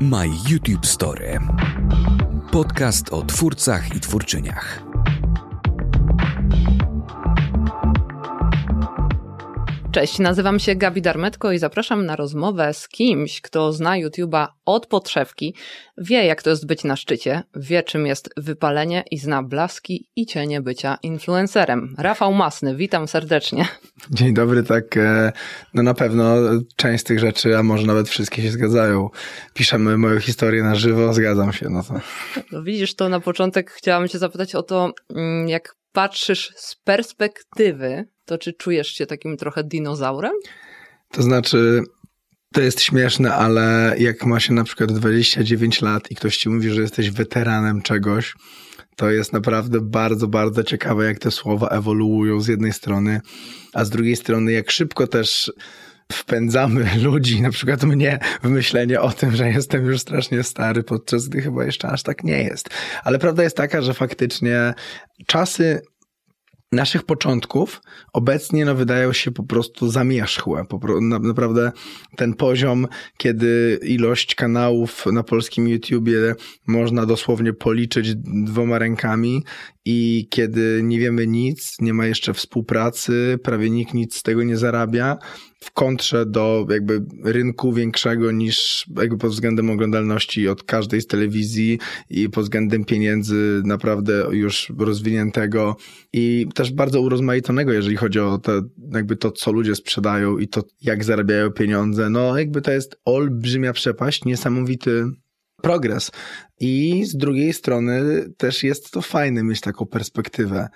[0.00, 1.38] My YouTube Story.
[2.50, 4.95] Podcast o twórcach i twórczyniach.
[9.96, 14.86] Cześć, nazywam się Gabi Darmetko i zapraszam na rozmowę z kimś, kto zna YouTube'a od
[14.86, 15.54] podszewki,
[15.98, 20.26] wie jak to jest być na szczycie, wie czym jest wypalenie i zna blaski i
[20.26, 21.94] cienie bycia influencerem.
[21.98, 23.66] Rafał Masny, witam serdecznie.
[24.10, 25.32] Dzień dobry, tak, e,
[25.74, 26.34] no na pewno
[26.76, 29.10] część z tych rzeczy, a może nawet wszystkie się zgadzają.
[29.54, 31.94] Piszemy moją historię na żywo, zgadzam się, no to.
[32.52, 38.08] No widzisz, to na początek chciałam cię zapytać o to, mm, jak patrzysz z perspektywy
[38.26, 40.32] to czy czujesz się takim trochę dinozaurem?
[41.10, 41.82] To znaczy,
[42.52, 46.70] to jest śmieszne, ale jak ma się na przykład 29 lat i ktoś ci mówi,
[46.70, 48.34] że jesteś weteranem czegoś,
[48.96, 53.20] to jest naprawdę bardzo, bardzo ciekawe, jak te słowa ewoluują z jednej strony,
[53.72, 55.52] a z drugiej strony, jak szybko też
[56.12, 61.28] wpędzamy ludzi, na przykład mnie, w myślenie o tym, że jestem już strasznie stary, podczas
[61.28, 62.68] gdy chyba jeszcze aż tak nie jest.
[63.04, 64.74] Ale prawda jest taka, że faktycznie
[65.26, 65.82] czasy
[66.76, 67.82] naszych początków
[68.12, 70.64] obecnie no, wydają się po prostu zamierzchłe.
[70.64, 71.72] Po, na, naprawdę
[72.16, 76.34] ten poziom, kiedy ilość kanałów na polskim YouTubie
[76.66, 79.44] można dosłownie policzyć dwoma rękami
[79.88, 84.56] i kiedy nie wiemy nic, nie ma jeszcze współpracy, prawie nikt nic z tego nie
[84.56, 85.18] zarabia,
[85.60, 91.78] w kontrze do jakby rynku większego niż jakby pod względem oglądalności od każdej z telewizji
[92.10, 95.76] i pod względem pieniędzy naprawdę już rozwiniętego
[96.12, 98.62] i też bardzo urozmaiconego, jeżeli chodzi o te,
[98.92, 102.10] jakby to, co ludzie sprzedają i to, jak zarabiają pieniądze.
[102.10, 105.04] No jakby to jest olbrzymia przepaść, niesamowity
[105.62, 106.10] progres.
[106.60, 110.68] I z drugiej strony też jest to fajne mieć taką perspektywę.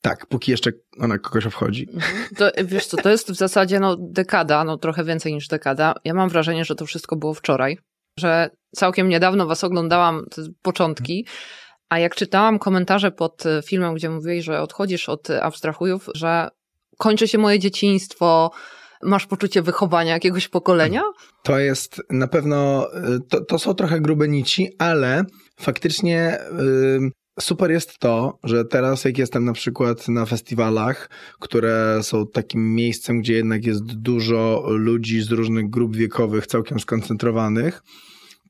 [0.00, 1.88] Tak, póki jeszcze ona kogoś obchodzi.
[1.92, 2.28] Mhm.
[2.36, 5.94] To, wiesz co, to jest w zasadzie no, dekada, no trochę więcej niż dekada.
[6.04, 7.78] Ja mam wrażenie, że to wszystko było wczoraj,
[8.18, 10.24] że całkiem niedawno was oglądałam,
[10.62, 11.26] początki,
[11.88, 16.48] a jak czytałam komentarze pod filmem, gdzie mówiłeś, że odchodzisz od abstrahujów, że
[16.98, 18.50] kończy się moje dzieciństwo,
[19.02, 21.02] masz poczucie wychowania jakiegoś pokolenia?
[21.42, 25.24] To jest na pewno, y, to, to są trochę grube nici, ale
[25.60, 26.38] faktycznie
[27.00, 32.74] yy, super jest to, że teraz jak jestem na przykład na festiwalach, które są takim
[32.74, 37.82] miejscem, gdzie jednak jest dużo ludzi z różnych grup wiekowych całkiem skoncentrowanych,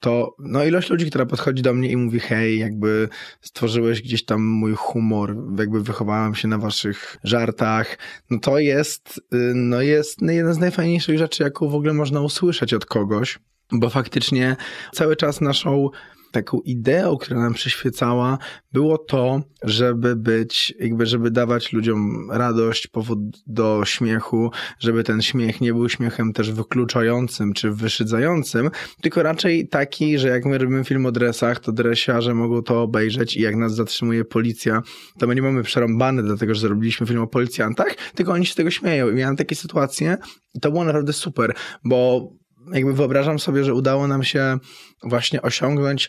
[0.01, 3.09] to no ilość ludzi, która podchodzi do mnie i mówi hej, jakby
[3.41, 7.99] stworzyłeś gdzieś tam mój humor, jakby wychowałem się na waszych żartach,
[8.31, 12.75] no to jest, y, no jest jedna z najfajniejszych rzeczy, jaką w ogóle można usłyszeć
[12.75, 13.39] od kogoś,
[13.73, 14.57] bo faktycznie
[14.93, 15.91] cały czas naszą
[16.37, 18.39] taką ideą, która nam przyświecała,
[18.73, 25.61] było to, żeby być, jakby, żeby dawać ludziom radość, powód do śmiechu, żeby ten śmiech
[25.61, 28.71] nie był śmiechem też wykluczającym czy wyszydzającym,
[29.03, 33.37] tylko raczej taki, że jak my robimy film o dresach, to dresiarze mogą to obejrzeć
[33.37, 34.83] i jak nas zatrzymuje policja,
[35.19, 38.57] to my nie mamy przerąbane dlatego, że zrobiliśmy film o policjantach, tylko oni się z
[38.57, 39.11] tego śmieją.
[39.11, 40.17] I miałem takie sytuacje
[40.55, 42.29] i to było naprawdę super, bo
[42.73, 44.59] jakby wyobrażam sobie, że udało nam się
[45.03, 46.09] właśnie osiągnąć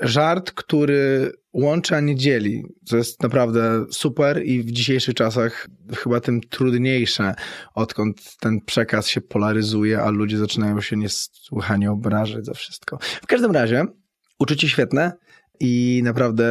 [0.00, 2.62] żart, który łączy, a nie dzieli.
[2.88, 7.34] To jest naprawdę super i w dzisiejszych czasach chyba tym trudniejsze,
[7.74, 12.98] odkąd ten przekaz się polaryzuje, a ludzie zaczynają się niesłychanie obrażać za wszystko.
[13.22, 13.84] W każdym razie,
[14.38, 15.12] uczucie świetne,
[15.60, 16.44] i naprawdę,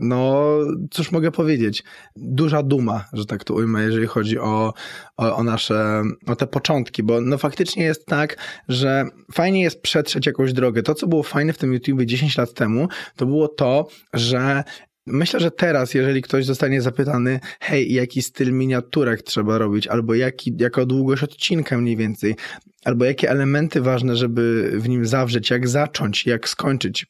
[0.00, 0.48] no,
[0.90, 1.84] cóż mogę powiedzieć,
[2.16, 4.74] duża duma, że tak to ujmę, jeżeli chodzi o,
[5.16, 8.36] o, o, nasze, o te początki, bo no faktycznie jest tak,
[8.68, 10.82] że fajnie jest przetrzeć jakąś drogę.
[10.82, 14.64] To, co było fajne w tym YouTube 10 lat temu, to było to, że
[15.06, 20.56] Myślę, że teraz, jeżeli ktoś zostanie zapytany, hej, jaki styl miniaturek trzeba robić, albo jaki,
[20.58, 22.36] jaka długość odcinka mniej więcej,
[22.84, 27.06] albo jakie elementy ważne, żeby w nim zawrzeć, jak zacząć, jak skończyć,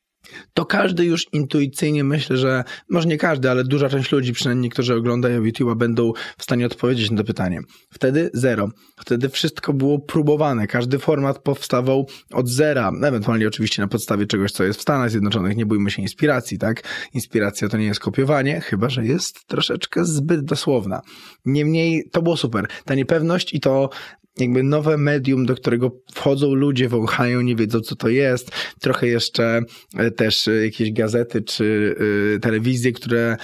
[0.54, 4.94] to każdy już intuicyjnie myślę, że może nie każdy, ale duża część ludzi, przynajmniej którzy
[4.94, 7.60] oglądają YouTube'a, będą w stanie odpowiedzieć na to pytanie.
[7.90, 8.68] Wtedy zero.
[9.00, 10.66] Wtedy wszystko było próbowane.
[10.66, 15.56] Każdy format powstawał od zera, ewentualnie oczywiście na podstawie czegoś, co jest w Stanach Zjednoczonych.
[15.56, 16.82] Nie bójmy się inspiracji, tak?
[17.14, 21.02] Inspiracja to nie jest kopiowanie, chyba że jest troszeczkę zbyt dosłowna.
[21.44, 22.66] Niemniej to było super.
[22.84, 23.90] Ta niepewność i to
[24.38, 28.50] jakby nowe medium, do którego wchodzą ludzie, wąchają, nie wiedzą co to jest.
[28.80, 29.60] Trochę jeszcze
[29.96, 31.96] e, też e, jakieś gazety czy
[32.36, 33.36] e, telewizje, które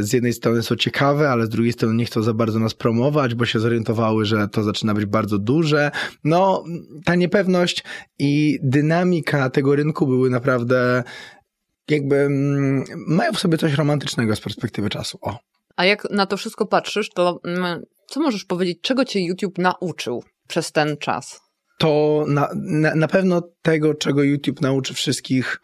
[0.00, 3.34] z jednej strony są ciekawe, ale z drugiej strony nie chcą za bardzo nas promować,
[3.34, 5.90] bo się zorientowały, że to zaczyna być bardzo duże.
[6.24, 6.64] No,
[7.04, 7.84] ta niepewność
[8.18, 11.02] i dynamika tego rynku były naprawdę
[11.90, 15.18] jakby mm, mają w sobie coś romantycznego z perspektywy czasu.
[15.20, 15.38] O.
[15.76, 20.24] A jak na to wszystko patrzysz, to mm, co możesz powiedzieć, czego cię YouTube nauczył
[20.48, 21.46] przez ten czas?
[21.78, 25.60] to na, na, na pewno tego, czego YouTube nauczy wszystkich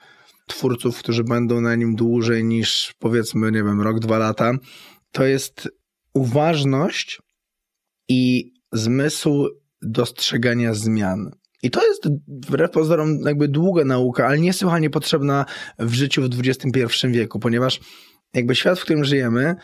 [0.46, 4.52] twórców, którzy będą na nim dłużej niż powiedzmy, nie wiem, rok, dwa lata,
[5.12, 5.68] to jest
[6.14, 7.20] uważność
[8.08, 9.48] i zmysł
[9.82, 11.30] dostrzegania zmian.
[11.62, 15.44] I to jest wbrew pozorom jakby długa nauka, ale niesłychanie potrzebna
[15.78, 17.80] w życiu w XXI wieku, ponieważ
[18.34, 19.56] jakby świat, w którym żyjemy,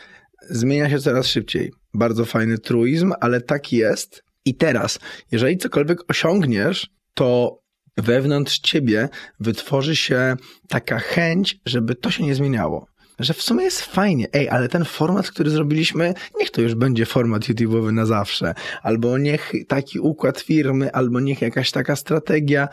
[0.49, 1.71] zmienia się coraz szybciej.
[1.93, 4.23] Bardzo fajny truizm, ale tak jest.
[4.45, 4.99] I teraz,
[5.31, 7.59] jeżeli cokolwiek osiągniesz, to
[7.97, 9.09] wewnątrz ciebie
[9.39, 10.35] wytworzy się
[10.67, 12.87] taka chęć, żeby to się nie zmieniało.
[13.19, 17.05] Że w sumie jest fajnie, ej, ale ten format, który zrobiliśmy, niech to już będzie
[17.05, 18.53] format YouTube'owy na zawsze.
[18.81, 22.67] Albo niech taki układ firmy, albo niech jakaś taka strategia.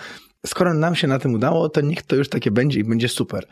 [0.46, 3.46] Skoro nam się na tym udało, to niech to już takie będzie i będzie super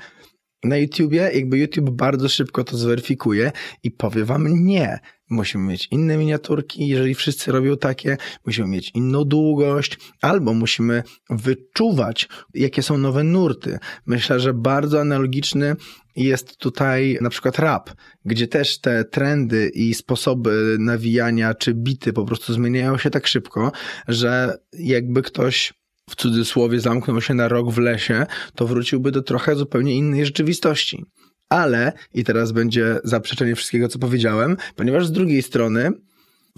[0.64, 3.52] na YouTubie, jakby YouTube bardzo szybko to zweryfikuje
[3.82, 4.98] i powie wam nie.
[5.30, 8.16] Musimy mieć inne miniaturki, jeżeli wszyscy robią takie,
[8.46, 13.78] musimy mieć inną długość, albo musimy wyczuwać, jakie są nowe nurty.
[14.06, 15.76] Myślę, że bardzo analogiczny
[16.16, 17.90] jest tutaj na przykład rap,
[18.24, 23.72] gdzie też te trendy i sposoby nawijania czy bity po prostu zmieniają się tak szybko,
[24.08, 25.74] że jakby ktoś
[26.10, 31.04] w cudzysłowie zamknął się na rok w lesie, to wróciłby do trochę zupełnie innej rzeczywistości.
[31.48, 35.90] Ale, i teraz będzie zaprzeczenie wszystkiego, co powiedziałem, ponieważ z drugiej strony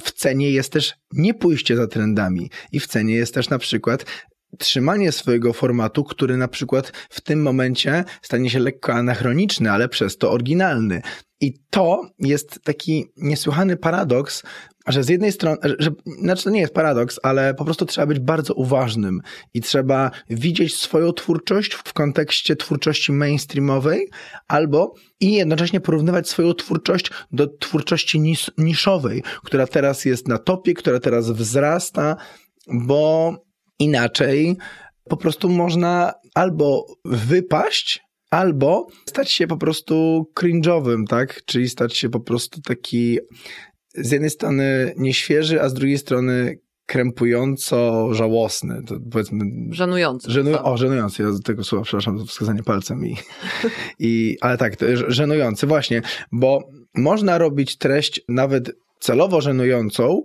[0.01, 4.05] w cenie jest też nie pójście za trendami i w cenie jest też na przykład
[4.59, 10.19] trzymanie swojego formatu, który na przykład w tym momencie stanie się lekko anachroniczny, ale przez
[10.19, 11.03] to oryginalny.
[11.41, 14.43] I to jest taki niesłychany paradoks,
[14.87, 18.19] że z jednej strony, że, znaczy to nie jest paradoks, ale po prostu trzeba być
[18.19, 19.21] bardzo uważnym
[19.55, 24.11] i trzeba widzieć swoją twórczość w kontekście twórczości mainstreamowej
[24.49, 30.75] albo i jednocześnie porównywać swoją twórczość do twórczości nis niszowej, która teraz jest na topie,
[30.75, 32.17] która teraz wzrasta,
[32.73, 33.35] bo
[33.79, 34.57] inaczej
[35.09, 41.45] po prostu można albo wypaść, albo stać się po prostu cringe'owym, tak?
[41.45, 43.19] Czyli stać się po prostu taki
[43.97, 48.83] z jednej strony nieświeży, a z drugiej strony krępująco żałosny.
[48.87, 50.31] To powiedzmy, żenujący.
[50.31, 51.23] Żenu, o, żenujący.
[51.23, 53.07] Ja z tego słowa, przepraszam, za wskazanie palcem.
[53.07, 53.17] I,
[53.99, 54.77] i, ale tak,
[55.09, 56.03] żenujący, właśnie,
[56.33, 60.23] bo można robić treść nawet celowo żenującą,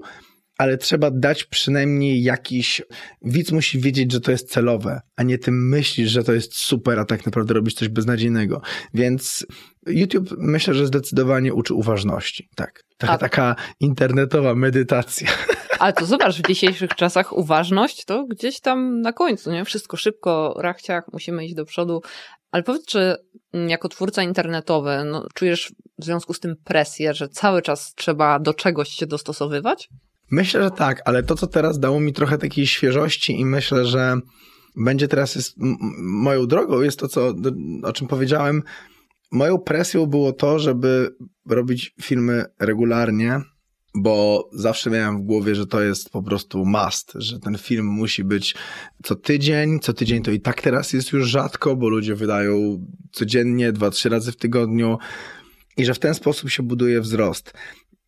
[0.61, 2.81] ale trzeba dać przynajmniej jakiś.
[3.21, 6.99] Widz musi wiedzieć, że to jest celowe, a nie ty myślisz, że to jest super,
[6.99, 8.61] a tak naprawdę robisz coś beznadziejnego.
[8.93, 9.45] Więc
[9.87, 12.49] YouTube myślę, że zdecydowanie uczy uważności.
[12.55, 12.83] Tak.
[12.97, 15.27] Taka, taka internetowa medytacja.
[15.79, 19.65] Ale to zobacz, w dzisiejszych czasach uważność to gdzieś tam na końcu, nie?
[19.65, 22.01] Wszystko szybko, rachciach, musimy iść do przodu.
[22.51, 23.15] Ale powiedz, czy
[23.67, 28.53] jako twórca internetowy no, czujesz w związku z tym presję, że cały czas trzeba do
[28.53, 29.89] czegoś się dostosowywać?
[30.31, 34.17] Myślę, że tak, ale to, co teraz dało mi trochę takiej świeżości i myślę, że
[34.75, 35.55] będzie teraz jest
[36.01, 37.33] moją drogą, jest to, co,
[37.83, 38.63] o czym powiedziałem.
[39.31, 41.15] Moją presją było to, żeby
[41.49, 43.41] robić filmy regularnie,
[43.95, 48.23] bo zawsze miałem w głowie, że to jest po prostu must, że ten film musi
[48.23, 48.55] być
[49.03, 49.79] co tydzień.
[49.79, 54.09] Co tydzień to i tak teraz jest już rzadko, bo ludzie wydają codziennie, dwa, trzy
[54.09, 54.97] razy w tygodniu
[55.77, 57.53] i że w ten sposób się buduje wzrost.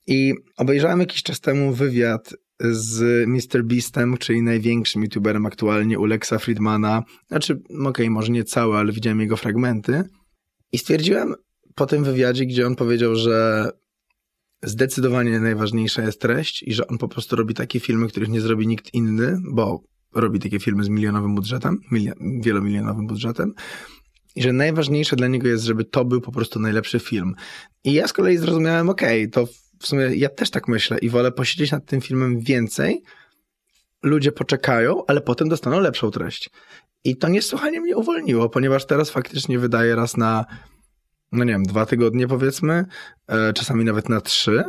[0.07, 3.63] I obejrzałem jakiś czas temu wywiad z Mr.
[3.63, 7.03] Beastem, czyli największym youtuberem aktualnie u Lexa Friedmana.
[7.27, 10.03] Znaczy, okej, okay, może nie cały, ale widziałem jego fragmenty.
[10.71, 11.35] I stwierdziłem
[11.75, 13.69] po tym wywiadzie, gdzie on powiedział, że
[14.63, 18.67] zdecydowanie najważniejsza jest treść i że on po prostu robi takie filmy, których nie zrobi
[18.67, 19.83] nikt inny, bo
[20.15, 23.53] robi takie filmy z milionowym budżetem, milion, wielomilionowym budżetem.
[24.35, 27.33] I że najważniejsze dla niego jest, żeby to był po prostu najlepszy film.
[27.83, 31.09] I ja z kolei zrozumiałem, okej, okay, to w sumie ja też tak myślę i
[31.09, 33.03] wolę posiedzieć nad tym filmem więcej.
[34.03, 36.49] Ludzie poczekają, ale potem dostaną lepszą treść.
[37.03, 40.45] I to niesłychanie mnie uwolniło, ponieważ teraz faktycznie wydaję raz na,
[41.31, 42.85] no nie wiem, dwa tygodnie powiedzmy,
[43.27, 44.63] e, czasami nawet na trzy,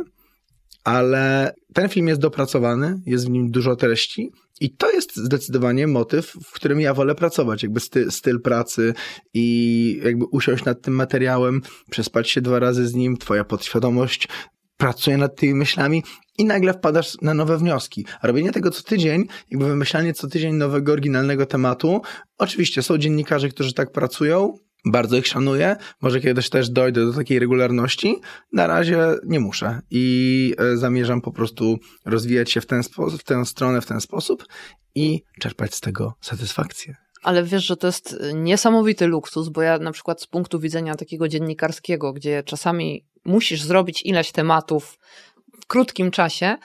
[0.83, 6.33] ale ten film jest dopracowany, jest w nim dużo treści i to jest zdecydowanie motyw,
[6.45, 8.93] w którym ja wolę pracować, jakby styl, styl pracy
[9.33, 14.27] i jakby usiąść nad tym materiałem, przespać się dwa razy z nim, twoja podświadomość
[14.77, 16.03] pracuje nad tymi myślami
[16.37, 18.05] i nagle wpadasz na nowe wnioski.
[18.21, 22.01] A robienie tego co tydzień, jakby wymyślanie co tydzień nowego, oryginalnego tematu.
[22.37, 25.75] Oczywiście są dziennikarze, którzy tak pracują, bardzo ich szanuję.
[26.01, 28.15] Może kiedyś też dojdę do takiej regularności.
[28.53, 33.23] Na razie nie muszę i e, zamierzam po prostu rozwijać się w, ten sposób, w
[33.23, 34.45] tę stronę, w ten sposób
[34.95, 36.95] i czerpać z tego satysfakcję.
[37.23, 41.27] Ale wiesz, że to jest niesamowity luksus, bo ja na przykład z punktu widzenia takiego
[41.27, 44.99] dziennikarskiego, gdzie czasami musisz zrobić ileś tematów
[45.61, 46.57] w krótkim czasie,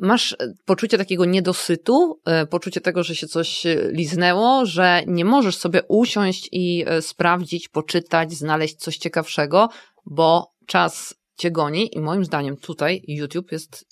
[0.00, 6.48] masz poczucie takiego niedosytu, poczucie tego, że się coś liznęło, że nie możesz sobie usiąść
[6.52, 9.68] i sprawdzić, poczytać, znaleźć coś ciekawszego,
[10.06, 13.88] bo czas cię goni i moim zdaniem tutaj YouTube jest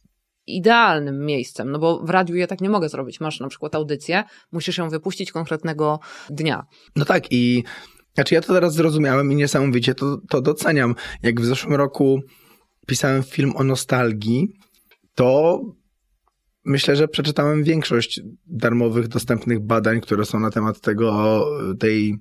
[0.47, 3.21] idealnym miejscem, no bo w radiu ja tak nie mogę zrobić.
[3.21, 6.67] Masz na przykład audycję, musisz ją wypuścić konkretnego dnia.
[6.97, 7.65] No tak i
[8.17, 10.95] znaczy ja to teraz zrozumiałem i niesamowicie to, to doceniam.
[11.23, 12.21] Jak w zeszłym roku
[12.87, 14.49] pisałem film o nostalgii,
[15.15, 15.61] to
[16.65, 21.45] myślę, że przeczytałem większość darmowych, dostępnych badań, które są na temat tego,
[21.79, 22.19] tej,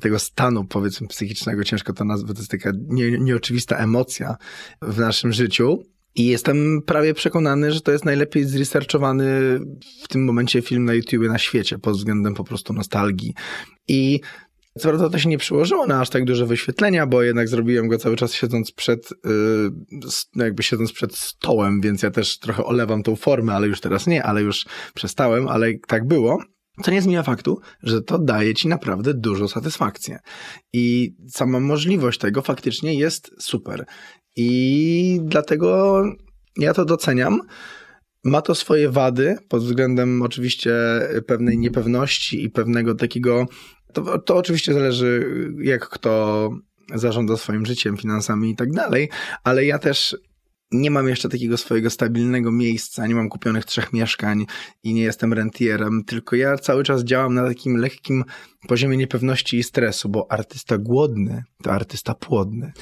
[0.00, 1.64] tego stanu, powiedzmy, psychicznego.
[1.64, 4.36] Ciężko to nazwać, to jest taka nie, nieoczywista emocja
[4.82, 5.82] w naszym życiu.
[6.14, 9.58] I jestem prawie przekonany, że to jest najlepiej zresearchowany
[10.02, 13.34] w tym momencie film na YouTube na świecie, pod względem po prostu nostalgii.
[13.88, 14.20] I
[14.78, 17.98] co prawda to się nie przyłożyło na aż tak duże wyświetlenia, bo jednak zrobiłem go
[17.98, 23.16] cały czas siedząc przed, yy, jakby siedząc przed stołem, więc ja też trochę olewam tą
[23.16, 26.38] formę, ale już teraz nie, ale już przestałem, ale tak było.
[26.84, 30.14] To nie zmienia faktu, że to daje ci naprawdę dużo satysfakcji.
[30.72, 33.84] I sama możliwość tego faktycznie jest super.
[34.36, 36.02] I dlatego
[36.56, 37.40] ja to doceniam.
[38.24, 40.72] Ma to swoje wady pod względem oczywiście
[41.26, 43.46] pewnej niepewności i pewnego takiego.
[44.04, 45.30] To, to oczywiście zależy,
[45.62, 46.50] jak kto
[46.94, 49.08] zarządza swoim życiem, finansami i tak dalej,
[49.44, 50.16] ale ja też
[50.72, 54.46] nie mam jeszcze takiego swojego stabilnego miejsca, nie mam kupionych trzech mieszkań
[54.82, 58.24] i nie jestem rentierem, tylko ja cały czas działam na takim lekkim
[58.68, 62.72] poziomie niepewności i stresu, bo artysta głodny to artysta płodny.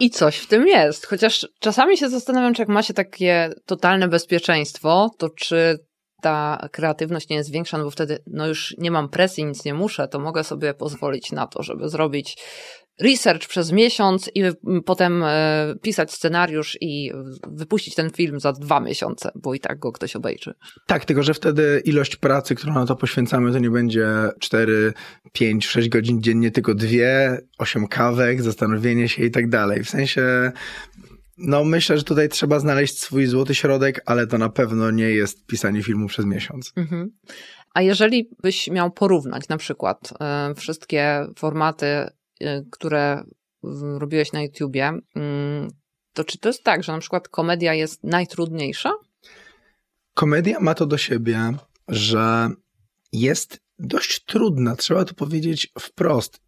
[0.00, 1.06] I coś w tym jest.
[1.06, 5.78] Chociaż czasami się zastanawiam, czy jak macie takie totalne bezpieczeństwo, to czy
[6.24, 9.74] ta kreatywność nie jest większa, no bo wtedy no już nie mam presji, nic nie
[9.74, 12.36] muszę, to mogę sobie pozwolić na to, żeby zrobić
[13.00, 14.42] research przez miesiąc i
[14.84, 17.12] potem e, pisać scenariusz i
[17.48, 20.54] wypuścić ten film za dwa miesiące, bo i tak go ktoś obejrzy.
[20.86, 24.08] Tak, tylko że wtedy ilość pracy, którą na to poświęcamy, to nie będzie
[24.40, 24.92] 4,
[25.32, 29.84] 5, 6 godzin dziennie, tylko dwie, 8 kawek, zastanowienie się i tak dalej.
[29.84, 30.52] W sensie
[31.36, 35.46] no, myślę, że tutaj trzeba znaleźć swój złoty środek, ale to na pewno nie jest
[35.46, 36.72] pisanie filmu przez miesiąc.
[36.76, 37.10] Mhm.
[37.74, 40.12] A jeżeli byś miał porównać na przykład
[40.50, 41.86] y, wszystkie formaty
[42.42, 43.24] Y, które
[43.98, 45.68] robiłeś na YouTubie, mm,
[46.12, 48.92] to czy to jest tak, że na przykład komedia jest najtrudniejsza?
[50.14, 51.52] Komedia ma to do siebie,
[51.88, 52.50] że
[53.12, 56.40] jest dość trudna, trzeba to powiedzieć wprost,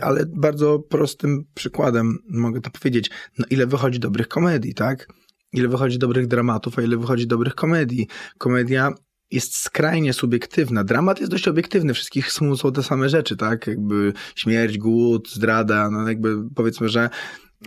[0.00, 3.10] ale bardzo prostym przykładem mogę to powiedzieć.
[3.38, 5.08] No ile wychodzi dobrych komedii, tak?
[5.52, 8.08] Ile wychodzi dobrych dramatów, a ile wychodzi dobrych komedii.
[8.38, 8.92] Komedia
[9.30, 10.84] jest skrajnie subiektywna.
[10.84, 13.66] Dramat jest dość obiektywny, wszystkich są te same rzeczy, tak?
[13.66, 17.10] Jakby śmierć, głód, zdrada, no jakby powiedzmy, że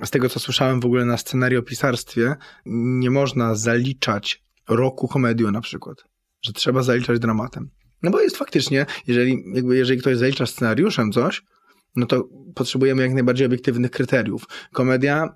[0.04, 5.98] z tego, co słyszałem w ogóle na scenariopisarstwie, nie można zaliczać roku komedią na przykład,
[6.42, 7.70] że trzeba zaliczać dramatem.
[8.04, 11.44] No bo jest faktycznie, jeżeli, jakby jeżeli ktoś zalicza scenariuszem coś,
[11.96, 14.44] no to potrzebujemy jak najbardziej obiektywnych kryteriów.
[14.74, 15.36] Komedia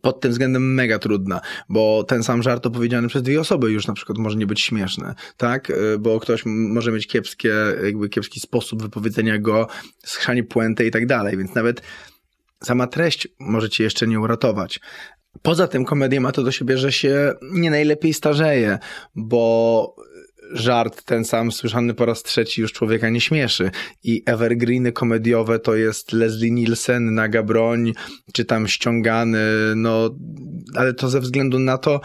[0.00, 3.94] pod tym względem mega trudna, bo ten sam żart opowiedziany przez dwie osoby już na
[3.94, 5.70] przykład może nie być śmieszny, tak?
[5.70, 7.54] Y, bo ktoś może mieć kiepskie,
[7.84, 9.68] jakby kiepski sposób wypowiedzenia go,
[10.04, 11.82] schrzanie puentę i tak dalej, więc nawet
[12.64, 14.80] sama treść może cię jeszcze nie uratować.
[15.42, 18.78] Poza tym komedia ma to do siebie, że się nie najlepiej starzeje,
[19.14, 19.96] bo
[20.52, 23.70] żart ten sam słyszany po raz trzeci już człowieka nie śmieszy.
[24.04, 27.92] I evergreeny komediowe to jest Leslie Nielsen, Naga Broń,
[28.32, 29.38] czy tam ściągany,
[29.76, 30.10] no,
[30.74, 32.00] ale to ze względu na to,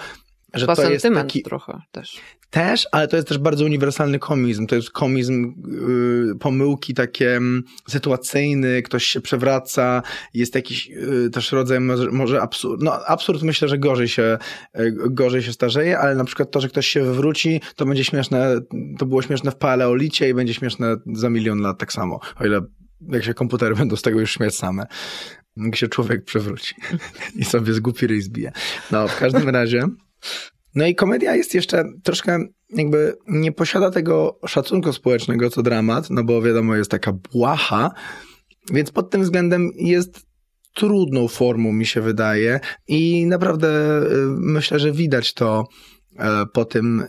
[0.53, 1.43] że Chyba to jest taki...
[1.43, 2.17] trochę też.
[2.49, 4.67] Też, ale to jest też bardzo uniwersalny komizm.
[4.67, 5.53] To jest komizm
[6.33, 10.01] y, pomyłki takie mm, sytuacyjny, ktoś się przewraca,
[10.33, 10.89] jest jakiś
[11.25, 11.79] y, też rodzaj
[12.11, 12.81] może, absurd.
[12.81, 14.37] No absurd myślę, że gorzej się,
[14.79, 18.55] y, gorzej się starzeje, ale na przykład to, że ktoś się wywróci, to będzie śmieszne,
[18.97, 22.19] to było śmieszne w paleolicie i będzie śmieszne za milion lat tak samo.
[22.39, 22.61] O ile
[23.09, 24.85] jak się komputery będą z tego już śmiać same.
[25.57, 26.75] Jak się człowiek przewróci
[27.39, 28.51] i sobie z głupi ryj zbije.
[28.91, 29.87] No, w każdym razie
[30.75, 32.39] no i komedia jest jeszcze troszkę
[32.69, 37.91] jakby nie posiada tego szacunku społecznego co dramat, no bo wiadomo, jest taka błaha,
[38.73, 40.25] więc pod tym względem jest
[40.73, 45.67] trudną formą, mi się wydaje, i naprawdę y, myślę, że widać to
[46.19, 47.03] e, po tym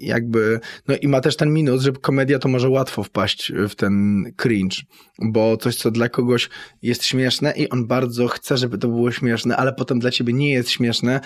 [0.00, 4.24] jakby, no i ma też ten minus, że komedia to może łatwo wpaść w ten
[4.36, 4.76] cringe,
[5.18, 6.48] bo coś, co dla kogoś
[6.82, 10.52] jest śmieszne i on bardzo chce, żeby to było śmieszne, ale potem dla ciebie nie
[10.52, 11.20] jest śmieszne,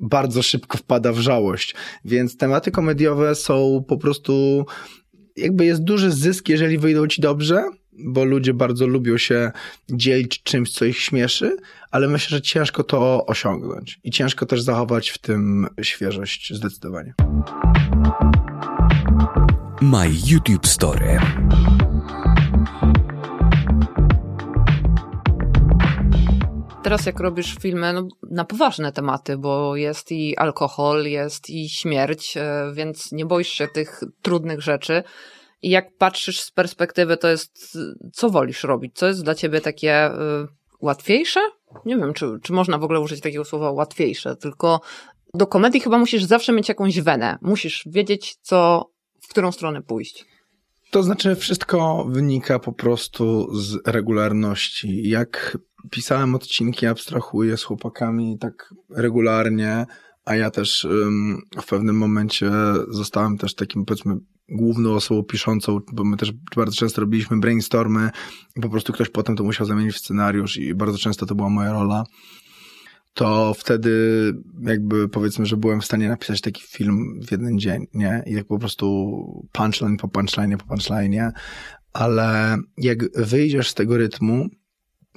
[0.00, 1.74] bardzo szybko wpada w żałość.
[2.04, 4.64] Więc tematy komediowe są po prostu
[5.36, 9.52] jakby jest duży zysk, jeżeli wyjdą ci dobrze, bo ludzie bardzo lubią się
[9.90, 11.56] dzielić czymś, co ich śmieszy,
[11.90, 17.14] ale myślę, że ciężko to osiągnąć i ciężko też zachować w tym świeżość zdecydowanie.
[19.80, 21.18] My YouTube Story.
[26.84, 32.36] Teraz jak robisz filmy no, na poważne tematy, bo jest i alkohol, jest i śmierć,
[32.36, 35.02] e, więc nie boisz się tych trudnych rzeczy.
[35.62, 37.78] I jak patrzysz z perspektywy, to jest,
[38.12, 38.94] co wolisz robić?
[38.94, 40.12] Co jest dla ciebie takie y,
[40.80, 41.40] łatwiejsze?
[41.84, 44.80] Nie wiem, czy, czy można w ogóle użyć takiego słowa łatwiejsze, tylko
[45.34, 47.38] do komedii chyba musisz zawsze mieć jakąś wenę.
[47.42, 50.24] Musisz wiedzieć, co, w którą stronę pójść.
[50.90, 55.08] To znaczy, wszystko wynika po prostu z regularności.
[55.08, 55.58] Jak
[55.90, 59.86] pisałem odcinki, abstrahuję z chłopakami tak regularnie,
[60.24, 62.50] a ja też um, w pewnym momencie
[62.88, 64.16] zostałem też takim, powiedzmy,
[64.48, 68.10] główną osobą piszącą, bo my też bardzo często robiliśmy brainstormy
[68.56, 71.48] i po prostu ktoś potem to musiał zamienić w scenariusz i bardzo często to była
[71.48, 72.04] moja rola
[73.14, 73.92] to wtedy
[74.62, 78.22] jakby powiedzmy, że byłem w stanie napisać taki film w jeden dzień, nie?
[78.26, 81.32] I jak po prostu punchline po punchline po punchline,
[81.92, 84.48] ale jak wyjdziesz z tego rytmu,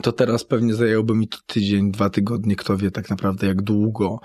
[0.01, 4.19] to teraz pewnie zajęłoby mi to tydzień, dwa tygodnie, kto wie tak naprawdę jak długo.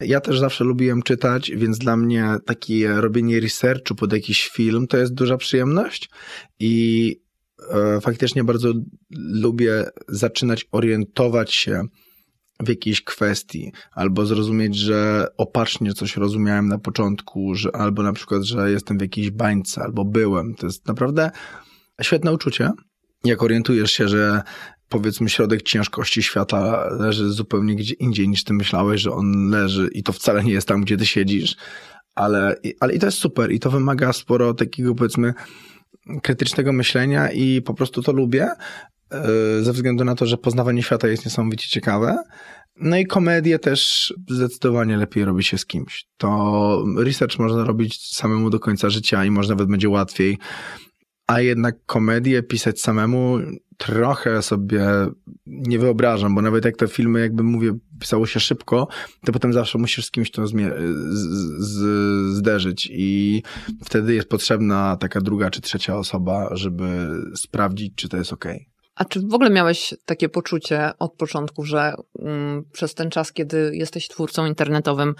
[0.00, 4.96] Ja też zawsze lubiłem czytać, więc dla mnie takie robienie researchu pod jakiś film to
[4.96, 6.10] jest duża przyjemność
[6.60, 7.16] i
[7.70, 8.72] e, faktycznie bardzo
[9.18, 11.82] lubię zaczynać orientować się
[12.60, 18.42] w jakiejś kwestii, albo zrozumieć, że opacznie coś rozumiałem na początku, że, albo na przykład,
[18.42, 20.54] że jestem w jakiejś bańce, albo byłem.
[20.54, 21.30] To jest naprawdę
[22.02, 22.70] świetne uczucie.
[23.24, 24.42] Jak orientujesz się, że
[24.88, 30.02] powiedzmy środek ciężkości świata leży zupełnie gdzie indziej niż ty myślałeś, że on leży i
[30.02, 31.56] to wcale nie jest tam, gdzie ty siedzisz,
[32.14, 35.34] ale, ale i to jest super i to wymaga sporo takiego powiedzmy
[36.22, 38.48] krytycznego myślenia i po prostu to lubię,
[39.10, 42.16] e, ze względu na to, że poznawanie świata jest niesamowicie ciekawe.
[42.80, 46.06] No i komedię też zdecydowanie lepiej robi się z kimś.
[46.16, 50.38] To research można robić samemu do końca życia i może nawet będzie łatwiej
[51.26, 53.38] a jednak komedię pisać samemu
[53.76, 54.86] trochę sobie
[55.46, 58.88] nie wyobrażam, bo nawet jak te filmy, jakby mówię, pisało się szybko,
[59.24, 60.42] to potem zawsze musisz z kimś to
[62.28, 63.42] zderzyć i
[63.84, 68.44] wtedy jest potrzebna taka druga czy trzecia osoba, żeby sprawdzić, czy to jest ok.
[68.94, 73.76] A czy w ogóle miałeś takie poczucie od początku, że mm, przez ten czas, kiedy
[73.76, 75.14] jesteś twórcą internetowym,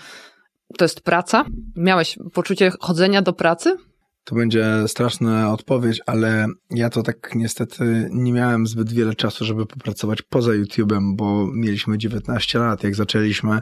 [0.78, 1.44] to jest praca?
[1.76, 3.76] Miałeś poczucie chodzenia do pracy?
[4.24, 9.66] To będzie straszna odpowiedź, ale ja to tak niestety nie miałem zbyt wiele czasu, żeby
[9.66, 13.60] popracować poza YouTube'em, bo mieliśmy 19 lat, jak zaczęliśmy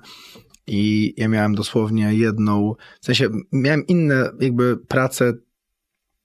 [0.67, 5.33] i ja miałem dosłownie jedną, w sensie miałem inne jakby prace,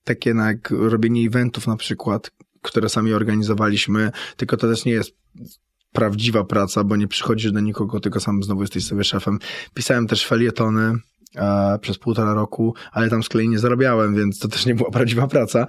[0.04, 5.18] takie jak robienie eventów na przykład, które sami organizowaliśmy, tylko to też nie jest
[5.92, 9.40] prawdziwa praca, bo nie przychodzisz do nikogo, tylko sam znowu jesteś sobie szefem.
[9.74, 10.94] Pisałem też felietony,
[11.36, 14.92] e, przez półtora roku, ale tam z kolei nie zarabiałem, więc to też nie była
[14.92, 15.68] prawdziwa praca.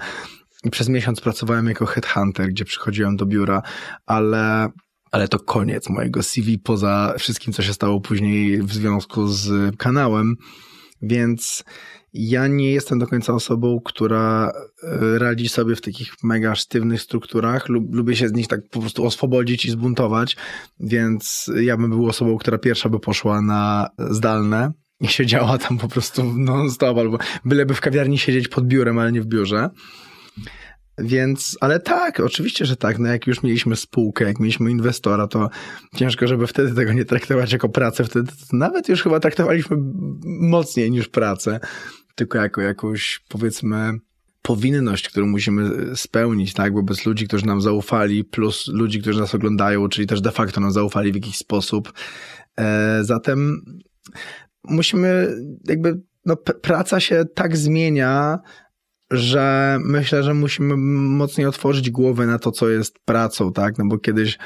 [0.65, 3.63] I przez miesiąc pracowałem jako headhunter, gdzie przychodziłem do biura,
[4.07, 4.69] ale
[5.11, 10.37] ale to koniec mojego CV poza wszystkim, co się stało później w związku z kanałem.
[11.03, 11.65] Więc
[12.13, 17.69] ja nie jestem do końca osobą, która e, radzi sobie w takich mega sztywnych strukturach.
[17.69, 20.37] Lub, lubię się z nich tak po prostu oswobodzić i zbuntować,
[20.81, 24.73] więc ja bym był osobą, która pierwsza by poszła na zdalne
[25.05, 29.21] i siedziała tam po prostu non-stop, albo byleby w kawiarni siedzieć pod biurem, ale nie
[29.21, 29.71] w biurze.
[30.99, 32.99] Więc, ale tak, oczywiście, że tak.
[32.99, 35.51] No jak już mieliśmy spółkę, jak mieliśmy inwestora, to
[35.97, 38.05] ciężko, żeby wtedy tego nie traktować jako pracę.
[38.05, 39.77] Wtedy nawet już chyba traktowaliśmy
[40.25, 41.61] mocniej niż pracę,
[42.15, 43.93] tylko jako jakąś, powiedzmy,
[44.43, 49.89] powinność, którą musimy spełnić, tak, wobec ludzi, którzy nam zaufali, plus ludzi, którzy nas oglądają,
[49.89, 51.93] czyli też de facto nam zaufali w jakiś sposób.
[52.57, 53.63] E, zatem
[54.69, 58.39] musimy jakby, no praca się tak zmienia,
[59.11, 60.77] że myślę, że musimy
[61.17, 63.79] mocniej otworzyć głowę na to, co jest pracą, tak?
[63.79, 64.39] No bo kiedyś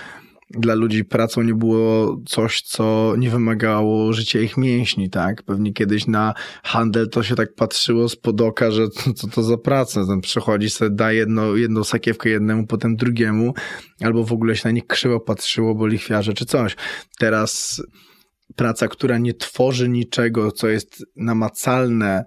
[0.50, 5.42] dla ludzi pracą nie było coś, co nie wymagało życia ich mięśni, tak?
[5.42, 10.06] Pewnie kiedyś na handel to się tak patrzyło z podoka, że co to za praca?
[10.06, 13.54] Ten przychodzi sobie, da jedno, jedną sakiewkę jednemu, potem drugiemu,
[14.00, 16.76] albo w ogóle się na nich krzywo patrzyło, bo lichwiarze czy coś.
[17.18, 17.82] Teraz
[18.56, 22.24] praca, która nie tworzy niczego, co jest namacalne,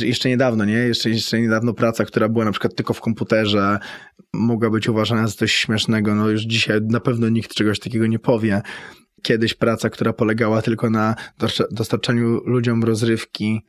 [0.00, 0.74] jeszcze niedawno, nie?
[0.74, 3.78] Jeszcze, jeszcze niedawno praca, która była na przykład tylko w komputerze,
[4.32, 6.14] mogła być uważana za coś śmiesznego.
[6.14, 8.62] No już dzisiaj na pewno nikt czegoś takiego nie powie.
[9.22, 11.14] Kiedyś praca, która polegała tylko na
[11.70, 13.66] dostarczaniu ludziom rozrywki,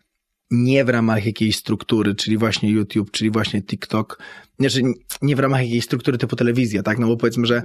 [0.51, 4.19] nie w ramach jakiejś struktury, czyli właśnie YouTube, czyli właśnie TikTok,
[4.59, 4.81] znaczy
[5.21, 6.99] nie w ramach jakiejś struktury typu telewizja, tak?
[6.99, 7.61] No bo powiedzmy, że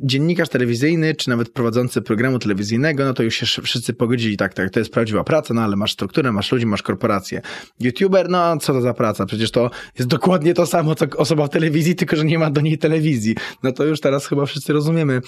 [0.00, 4.70] dziennikarz telewizyjny, czy nawet prowadzący programu telewizyjnego, no to już się wszyscy pogodzili, tak, tak,
[4.70, 7.42] to jest prawdziwa praca, no ale masz strukturę, masz ludzi, masz korporację.
[7.80, 9.26] YouTuber, no co to za praca?
[9.26, 12.60] Przecież to jest dokładnie to samo, co osoba w telewizji, tylko że nie ma do
[12.60, 13.36] niej telewizji.
[13.62, 15.20] No to już teraz chyba wszyscy rozumiemy,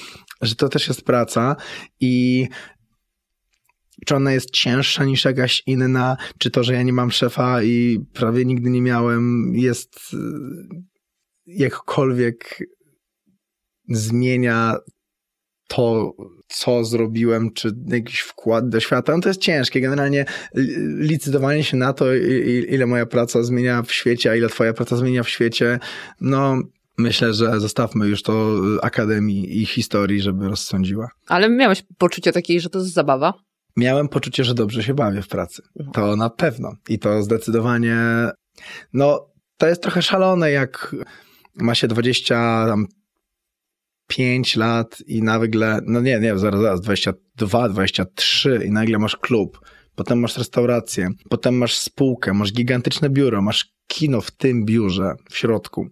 [0.42, 1.56] że to też jest praca
[2.00, 2.48] i
[4.06, 8.00] czy ona jest cięższa niż jakaś inna, czy to, że ja nie mam szefa i
[8.12, 10.16] prawie nigdy nie miałem, jest y,
[11.46, 12.58] jakkolwiek
[13.88, 14.76] zmienia
[15.68, 16.12] to,
[16.48, 19.80] co zrobiłem, czy jakiś wkład do świata, no to jest ciężkie.
[19.80, 20.24] Generalnie
[20.98, 22.14] licytowanie się na to,
[22.68, 25.78] ile moja praca zmienia w świecie, a ile twoja praca zmienia w świecie,
[26.20, 26.62] no
[26.98, 31.08] myślę, że zostawmy już to Akademii i historii, żeby rozsądziła.
[31.26, 33.34] Ale miałeś poczucie takiej, że to jest zabawa?
[33.76, 35.62] Miałem poczucie, że dobrze się bawię w pracy.
[35.92, 36.72] To na pewno.
[36.88, 37.96] I to zdecydowanie,
[38.92, 40.96] no, to jest trochę szalone, jak
[41.54, 48.98] ma się 25 lat i nagle, no nie, nie, zaraz, zaraz, 22, 23 i nagle
[48.98, 49.60] masz klub,
[49.94, 55.36] potem masz restaurację, potem masz spółkę, masz gigantyczne biuro, masz kino w tym biurze, w
[55.36, 55.86] środku.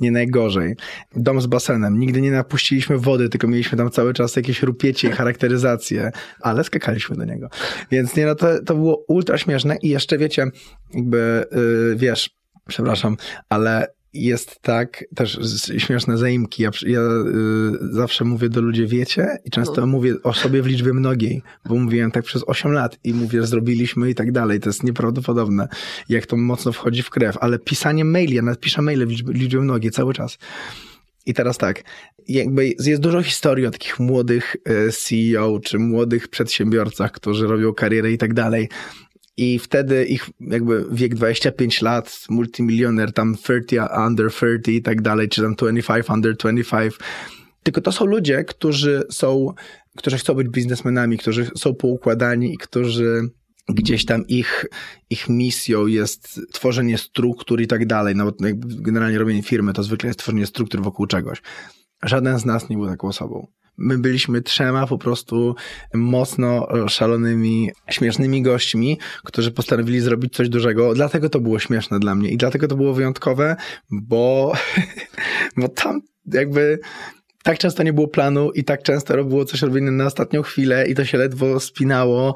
[0.00, 0.74] Nie najgorzej.
[1.16, 1.98] Dom z basenem.
[1.98, 6.10] Nigdy nie napuściliśmy wody, tylko mieliśmy tam cały czas jakieś rupiecie i charakteryzację,
[6.40, 7.48] ale skakaliśmy do niego.
[7.90, 10.46] Więc nie, no to, to było ultra śmieszne i jeszcze wiecie,
[10.94, 12.30] jakby, yy, wiesz,
[12.68, 13.16] przepraszam,
[13.48, 15.38] ale jest tak, też
[15.78, 16.62] śmieszne zaimki.
[16.62, 19.86] Ja, ja y, zawsze mówię do ludzi, wiecie, i często no.
[19.86, 24.10] mówię o sobie w liczbie mnogiej, bo mówiłem tak przez 8 lat i mówię, zrobiliśmy
[24.10, 24.60] i tak dalej.
[24.60, 25.68] To jest nieprawdopodobne,
[26.08, 27.36] jak to mocno wchodzi w krew.
[27.40, 30.38] Ale pisanie maili, ja nawet piszę maile w liczbie, liczbie mnogiej cały czas.
[31.26, 31.82] I teraz tak,
[32.28, 34.56] jakby jest dużo historii o takich młodych
[34.88, 38.68] y, CEO czy młodych przedsiębiorcach, którzy robią karierę i tak dalej
[39.38, 45.28] i wtedy ich jakby wiek 25 lat, multimilioner, tam 30 under 30 i tak dalej,
[45.28, 46.94] czy tam 25 under 25.
[47.62, 49.54] Tylko to są ludzie, którzy są,
[49.96, 53.30] którzy chcą być biznesmenami, którzy są poukładani i którzy
[53.68, 54.66] gdzieś tam ich,
[55.10, 58.16] ich misją jest tworzenie struktur i tak dalej.
[58.16, 61.42] No, generalnie robienie firmy to zwykle jest tworzenie struktur wokół czegoś.
[62.02, 63.46] Żaden z nas nie był taką osobą
[63.78, 65.54] my byliśmy trzema po prostu
[65.94, 70.94] mocno szalonymi, śmiesznymi gośćmi, którzy postanowili zrobić coś dużego.
[70.94, 73.56] Dlatego to było śmieszne dla mnie i dlatego to było wyjątkowe,
[73.90, 74.52] bo,
[75.56, 76.00] bo tam
[76.32, 76.78] jakby
[77.48, 80.94] tak często nie było planu i tak często było coś robione na ostatnią chwilę i
[80.94, 82.34] to się ledwo spinało,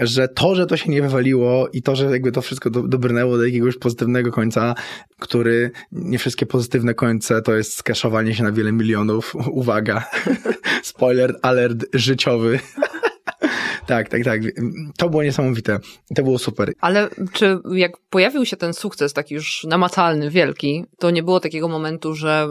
[0.00, 3.36] że to, że to się nie wywaliło i to, że jakby to wszystko do, dobrnęło
[3.36, 4.74] do jakiegoś pozytywnego końca,
[5.18, 9.34] który nie wszystkie pozytywne końce to jest skaszowanie się na wiele milionów.
[9.50, 10.04] Uwaga.
[10.82, 12.58] Spoiler alert życiowy.
[13.88, 14.40] Tak, tak, tak.
[14.96, 15.78] To było niesamowite.
[16.14, 16.72] To było super.
[16.80, 21.68] Ale czy jak pojawił się ten sukces taki już namacalny, wielki, to nie było takiego
[21.68, 22.48] momentu, że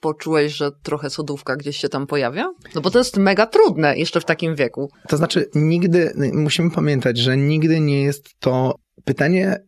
[0.00, 2.52] poczułeś, że trochę sodówka gdzieś się tam pojawia?
[2.74, 4.90] No bo to jest mega trudne jeszcze w takim wieku.
[5.08, 9.58] To znaczy nigdy, musimy pamiętać, że nigdy nie jest to pytanie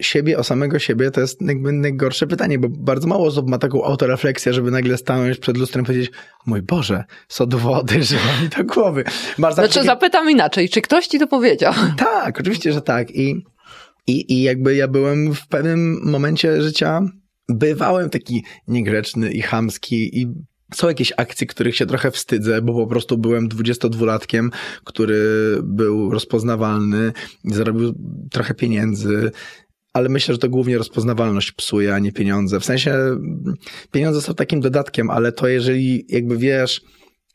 [0.00, 3.84] siebie, o samego siebie, to jest jakby najgorsze pytanie, bo bardzo mało osób ma taką
[3.84, 6.10] autorefleksję, żeby nagle stanąć przed lustrem i powiedzieć,
[6.46, 9.04] mój Boże, sod wody żyła mi do głowy.
[9.38, 9.86] Masz znaczy takie...
[9.86, 11.72] zapytam inaczej, czy ktoś ci to powiedział?
[11.96, 13.10] Tak, oczywiście, że tak.
[13.10, 13.44] I,
[14.06, 17.00] i, I jakby ja byłem w pewnym momencie życia,
[17.48, 20.26] bywałem taki niegrzeczny i chamski i
[20.74, 24.48] są jakieś akcje, których się trochę wstydzę, bo po prostu byłem 22-latkiem,
[24.84, 25.22] który
[25.62, 27.12] był rozpoznawalny,
[27.44, 27.94] zarobił
[28.30, 29.30] trochę pieniędzy
[29.92, 32.60] ale myślę, że to głównie rozpoznawalność psuje, a nie pieniądze.
[32.60, 32.94] W sensie
[33.90, 36.80] pieniądze są takim dodatkiem, ale to jeżeli jakby wiesz,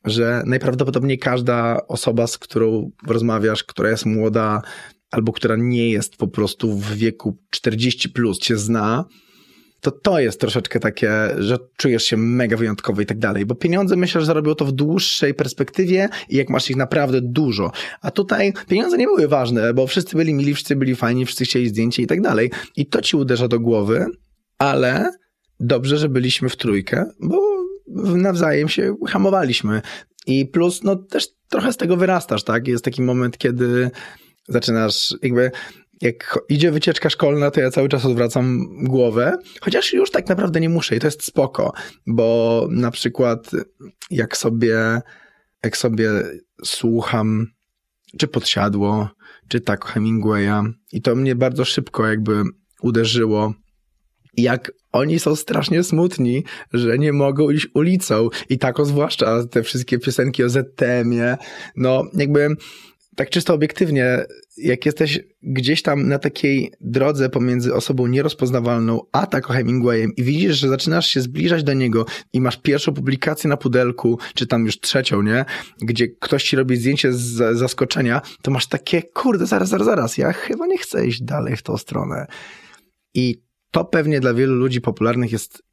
[0.05, 4.61] że najprawdopodobniej każda osoba, z którą rozmawiasz, która jest młoda
[5.11, 9.05] albo która nie jest po prostu w wieku 40 plus cię zna,
[9.85, 13.95] to to jest troszeczkę takie, że czujesz się mega wyjątkowy i tak dalej, bo pieniądze
[13.95, 17.71] myślę, że zarobią to w dłuższej perspektywie i jak masz ich naprawdę dużo.
[18.01, 21.69] A tutaj pieniądze nie były ważne, bo wszyscy byli mili, wszyscy byli fajni, wszyscy chcieli
[21.69, 22.51] zdjęcie i tak dalej.
[22.75, 24.05] I to ci uderza do głowy,
[24.57, 25.11] ale
[25.59, 27.41] dobrze, że byliśmy w trójkę, bo
[28.15, 29.81] nawzajem się hamowaliśmy.
[30.27, 32.67] I plus, no też trochę z tego wyrastasz, tak?
[32.67, 33.91] Jest taki moment, kiedy
[34.47, 35.51] zaczynasz jakby
[36.01, 40.69] jak idzie wycieczka szkolna, to ja cały czas odwracam głowę, chociaż już tak naprawdę nie
[40.69, 41.73] muszę i to jest spoko,
[42.07, 43.51] bo na przykład
[44.11, 45.01] jak sobie,
[45.63, 46.09] jak sobie
[46.63, 47.47] słucham
[48.17, 49.09] czy podsiadło,
[49.47, 52.43] czy tak Hemingwaya i to mnie bardzo szybko jakby
[52.81, 53.53] uderzyło,
[54.37, 59.99] jak oni są strasznie smutni, że nie mogą iść ulicą i tako zwłaszcza te wszystkie
[59.99, 61.37] piosenki o ZTM-ie,
[61.75, 62.47] no jakby
[63.15, 64.25] tak czysto obiektywnie,
[64.57, 70.57] jak jesteś gdzieś tam na takiej drodze pomiędzy osobą nierozpoznawalną a taką Hemingwayem i widzisz,
[70.57, 74.79] że zaczynasz się zbliżać do niego i masz pierwszą publikację na pudelku, czy tam już
[74.79, 75.45] trzecią, nie?
[75.81, 80.33] Gdzie ktoś ci robi zdjęcie z zaskoczenia, to masz takie, kurde, zaraz, zaraz, zaraz, ja
[80.33, 82.25] chyba nie chcę iść dalej w tą stronę.
[83.13, 85.63] I to pewnie dla wielu ludzi popularnych jest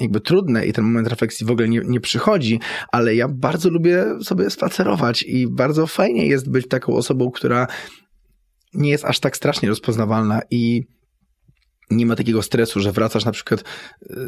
[0.00, 2.60] jakby trudne i ten moment refleksji w ogóle nie, nie przychodzi,
[2.92, 7.66] ale ja bardzo lubię sobie spacerować i bardzo fajnie jest być taką osobą, która
[8.74, 10.82] nie jest aż tak strasznie rozpoznawalna i
[11.90, 13.64] nie ma takiego stresu, że wracasz na przykład e,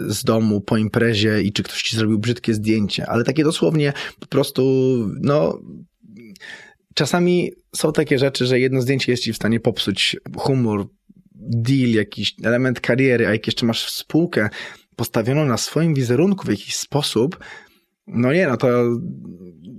[0.07, 4.27] z domu po imprezie i czy ktoś ci zrobił brzydkie zdjęcie, ale takie dosłownie po
[4.27, 4.63] prostu,
[5.21, 5.59] no,
[6.95, 10.87] czasami są takie rzeczy, że jedno zdjęcie jest ci w stanie popsuć humor,
[11.35, 14.49] deal, jakiś element kariery, a jak jeszcze masz spółkę,
[14.97, 17.39] postawiono na swoim wizerunku w jakiś sposób,
[18.07, 18.69] no nie, no to,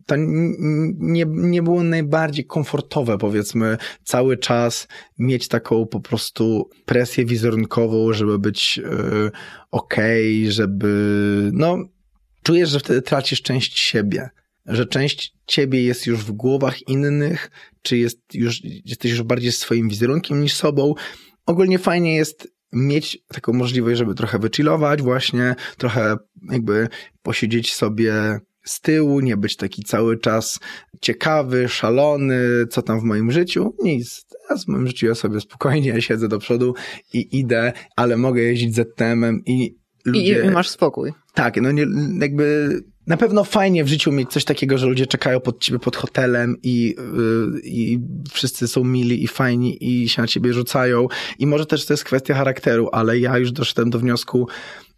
[0.06, 4.88] to nie, nie było najbardziej komfortowe, powiedzmy, cały czas
[5.20, 9.32] mieć taką po prostu presję wizerunkową, żeby być yy,
[9.72, 11.78] okej, okay, żeby, no,
[12.44, 14.30] czujesz, że wtedy tracisz część siebie
[14.68, 17.52] że część ciebie jest już w głowach innych,
[17.82, 20.94] czy jest już, jesteś już bardziej swoim wizerunkiem niż sobą.
[21.46, 26.18] Ogólnie fajnie jest mieć taką możliwość, żeby trochę wychillować właśnie, trochę
[26.52, 26.88] jakby
[27.22, 30.60] posiedzieć sobie z tyłu, nie być taki cały czas
[31.02, 33.76] ciekawy, szalony, co tam w moim życiu.
[33.84, 34.26] Nic.
[34.42, 36.74] Teraz w moim życiu ja sobie spokojnie siedzę do przodu
[37.14, 40.44] i idę, ale mogę jeździć ZTM-em i ludzie...
[40.44, 41.14] I, I masz spokój.
[41.34, 41.86] Tak, no nie,
[42.20, 42.70] jakby
[43.08, 46.56] na pewno fajnie w życiu mieć coś takiego, że ludzie czekają pod ciebie pod hotelem
[46.64, 46.96] i,
[47.54, 48.00] yy, i
[48.32, 51.08] wszyscy są mili i fajni i się na ciebie rzucają.
[51.40, 54.48] I może też to jest kwestia charakteru, ale ja już doszedłem do wniosku,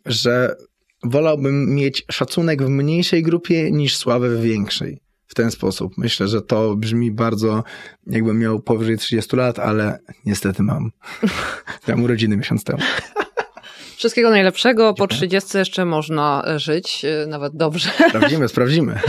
[0.05, 0.55] że
[1.03, 5.01] wolałbym mieć szacunek w mniejszej grupie niż sławę w większej.
[5.27, 5.93] W ten sposób.
[5.97, 7.63] Myślę, że to brzmi bardzo,
[8.07, 10.91] jakbym miał powyżej 30 lat, ale niestety mam.
[11.87, 12.79] Miałem urodziny miesiąc temu.
[13.99, 14.93] Wszystkiego najlepszego.
[14.93, 17.89] Po 30 jeszcze można e, żyć, e, nawet dobrze.
[18.09, 18.99] Sprawdzimy, sprawdzimy.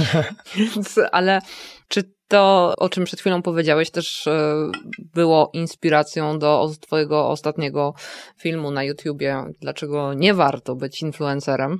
[1.13, 1.41] Ale
[1.89, 4.71] czy to, o czym przed chwilą powiedziałeś, też e,
[5.15, 7.95] było inspiracją do Twojego ostatniego
[8.39, 9.45] filmu na YouTubie?
[9.61, 11.79] Dlaczego nie warto być influencerem?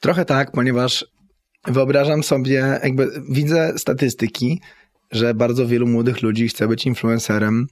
[0.00, 1.06] Trochę tak, ponieważ
[1.66, 4.60] wyobrażam sobie, jakby widzę statystyki,
[5.10, 7.66] że bardzo wielu młodych ludzi chce być influencerem.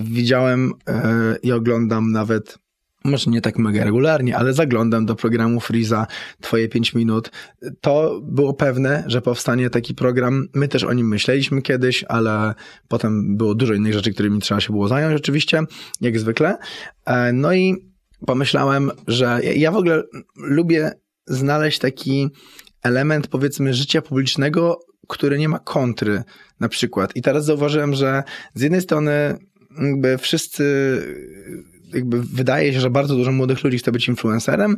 [0.00, 0.72] Widziałem
[1.42, 2.63] i oglądam nawet
[3.04, 6.06] może nie tak mega regularnie, ale zaglądam do programu Freeza
[6.40, 7.30] Twoje 5 minut.
[7.80, 10.48] To było pewne, że powstanie taki program.
[10.54, 12.54] My też o nim myśleliśmy kiedyś, ale
[12.88, 15.62] potem było dużo innych rzeczy, którymi trzeba się było zająć oczywiście,
[16.00, 16.58] jak zwykle.
[17.06, 17.76] E, no i
[18.26, 20.02] pomyślałem, że ja w ogóle
[20.36, 20.92] lubię
[21.26, 22.28] znaleźć taki
[22.82, 26.22] element powiedzmy życia publicznego, który nie ma kontry
[26.60, 27.16] na przykład.
[27.16, 28.22] I teraz zauważyłem, że
[28.54, 29.38] z jednej strony
[29.82, 30.64] jakby wszyscy
[31.94, 34.76] jakby wydaje się, że bardzo dużo młodych ludzi chce być influencerem.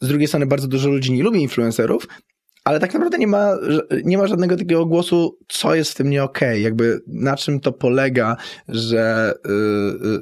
[0.00, 2.06] Z drugiej strony bardzo dużo ludzi nie lubi influencerów,
[2.64, 3.58] ale tak naprawdę nie ma,
[4.04, 6.60] nie ma żadnego takiego głosu, co jest w tym nie okay.
[6.60, 8.36] jakby na czym to polega,
[8.68, 9.34] że,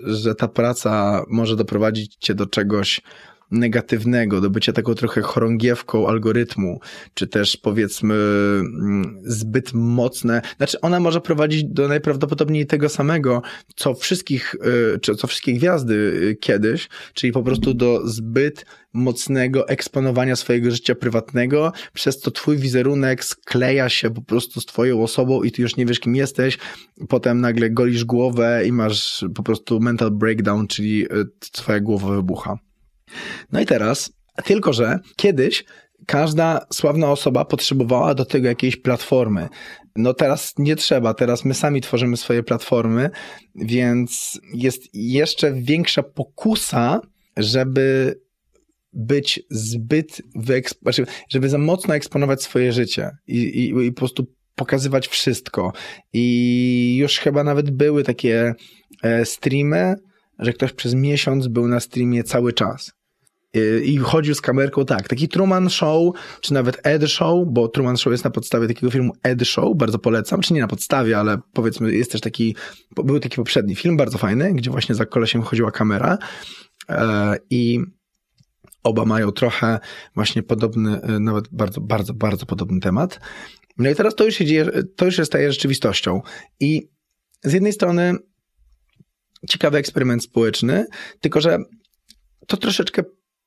[0.07, 3.01] yy, że ta praca może doprowadzić cię do czegoś,
[3.51, 6.81] negatywnego, do bycia taką trochę chorągiewką algorytmu,
[7.15, 13.43] czy też powiedzmy mm, zbyt mocne, znaczy ona może prowadzić do najprawdopodobniej tego samego,
[13.77, 14.55] co wszystkich,
[14.95, 20.71] y, czy co wszystkie gwiazdy y, kiedyś, czyli po prostu do zbyt mocnego eksponowania swojego
[20.71, 25.63] życia prywatnego, przez to twój wizerunek skleja się po prostu z twoją osobą i ty
[25.63, 26.59] już nie wiesz kim jesteś,
[27.09, 32.59] potem nagle golisz głowę i masz po prostu mental breakdown, czyli y, twoja głowa wybucha.
[33.53, 34.13] No i teraz,
[34.45, 35.65] tylko że kiedyś
[36.07, 39.49] każda sławna osoba potrzebowała do tego jakiejś platformy.
[39.97, 43.11] No teraz nie trzeba, teraz my sami tworzymy swoje platformy,
[43.55, 47.01] więc jest jeszcze większa pokusa,
[47.37, 48.15] żeby
[48.93, 54.27] być zbyt, wyeksp- znaczy, żeby za mocno eksponować swoje życie i, i, i po prostu
[54.55, 55.73] pokazywać wszystko.
[56.13, 58.55] I już chyba nawet były takie
[59.03, 59.95] e, streamy,
[60.39, 62.93] że ktoś przez miesiąc był na streamie cały czas.
[63.57, 67.97] Y, i chodził z kamerką, tak, taki Truman Show, czy nawet Ed Show, bo Truman
[67.97, 71.39] Show jest na podstawie takiego filmu Ed Show, bardzo polecam, czy nie na podstawie, ale
[71.53, 72.57] powiedzmy jest też taki,
[72.97, 76.19] był taki poprzedni film, bardzo fajny, gdzie właśnie za kolesiem chodziła kamera.
[76.89, 77.81] E, i
[78.83, 79.79] oba mają trochę
[80.15, 83.21] właśnie podobny, e, nawet bardzo, bardzo, bardzo podobny temat.
[83.79, 86.23] No i teraz to już się dzieje, to już się staje rzeczywistością.
[86.61, 86.89] I
[87.45, 88.15] z jednej strony
[89.49, 90.87] ciekawy eksperyment społeczny,
[91.21, 91.59] tylko że
[92.47, 93.03] to troszeczkę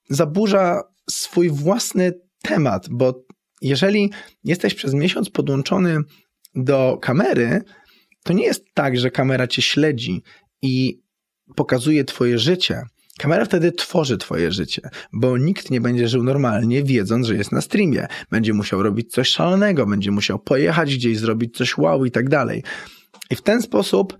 [0.09, 3.23] zaburza swój własny temat, bo
[3.61, 4.11] jeżeli
[4.43, 5.99] jesteś przez miesiąc podłączony
[6.55, 7.61] do kamery
[8.23, 10.23] to nie jest tak, że kamera cię śledzi
[10.61, 11.01] i
[11.55, 12.81] pokazuje twoje życie.
[13.17, 14.81] Kamera wtedy tworzy twoje życie,
[15.13, 18.07] bo nikt nie będzie żył normalnie, wiedząc, że jest na streamie.
[18.31, 22.63] Będzie musiał robić coś szalonego, będzie musiał pojechać gdzieś, zrobić coś wow i tak dalej.
[23.29, 24.17] I w ten sposób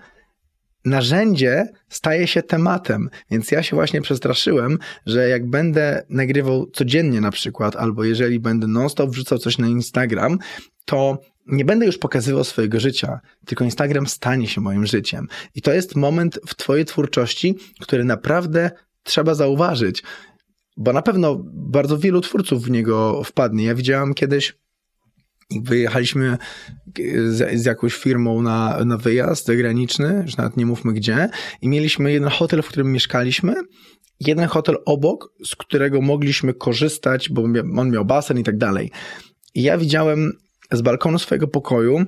[0.86, 3.10] narzędzie staje się tematem.
[3.32, 8.68] Więc ja się właśnie przestraszyłem, że jak będę nagrywał codziennie na przykład, albo jeżeli będę
[8.68, 10.38] non-stop wrzucał coś na Instagram,
[10.86, 15.28] to nie będę już pokazywał swojego życia, tylko Instagram stanie się moim życiem.
[15.56, 18.72] I to jest moment w Twojej twórczości, który naprawdę
[19.04, 20.04] trzeba zauważyć,
[20.78, 23.66] bo na pewno bardzo wielu twórców w niego wpadnie.
[23.66, 24.58] Ja widziałam kiedyś
[25.62, 26.38] wyjechaliśmy
[27.26, 31.30] z, z, jakąś firmą na, na wyjazd zagraniczny, już nawet nie mówmy gdzie,
[31.62, 33.54] i mieliśmy jeden hotel, w którym mieszkaliśmy,
[34.20, 37.44] jeden hotel obok, z którego mogliśmy korzystać, bo
[37.78, 38.92] on miał basen i tak dalej.
[39.56, 40.32] I ja widziałem
[40.72, 42.06] z balkonu swojego pokoju,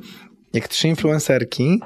[0.54, 1.80] jak trzy influencerki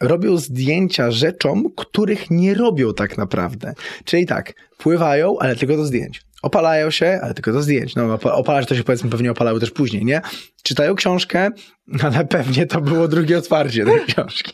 [0.00, 3.74] robią zdjęcia rzeczom, których nie robią tak naprawdę.
[4.04, 6.22] Czyli tak, pływają, ale tylko do zdjęć.
[6.42, 7.94] Opalają się, ale tylko do zdjęć.
[7.94, 10.20] No, opalać to się powiedzmy pewnie opalały też później, nie?
[10.62, 11.50] Czytają książkę,
[12.02, 14.52] ale pewnie to było drugie otwarcie tej książki.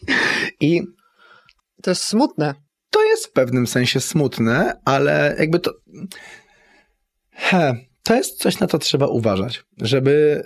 [0.60, 0.82] I
[1.82, 2.54] to jest smutne.
[2.90, 5.72] To jest w pewnym sensie smutne, ale jakby to.
[7.30, 10.42] He, to jest coś, na co trzeba uważać, żeby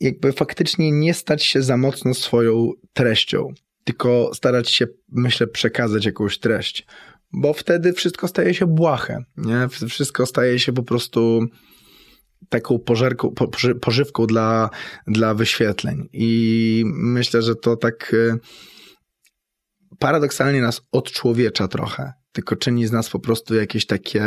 [0.00, 3.48] jakby faktycznie nie stać się za mocno swoją treścią,
[3.84, 6.86] tylko starać się, myślę, przekazać jakąś treść,
[7.32, 9.68] bo wtedy wszystko staje się błahe, nie?
[9.88, 11.46] Wszystko staje się po prostu
[12.48, 13.34] taką pożerką,
[13.80, 14.70] pożywką dla,
[15.06, 16.08] dla wyświetleń.
[16.12, 18.38] I myślę, że to tak e,
[19.98, 24.24] paradoksalnie nas odczłowiecza trochę, tylko czyni z nas po prostu jakieś takie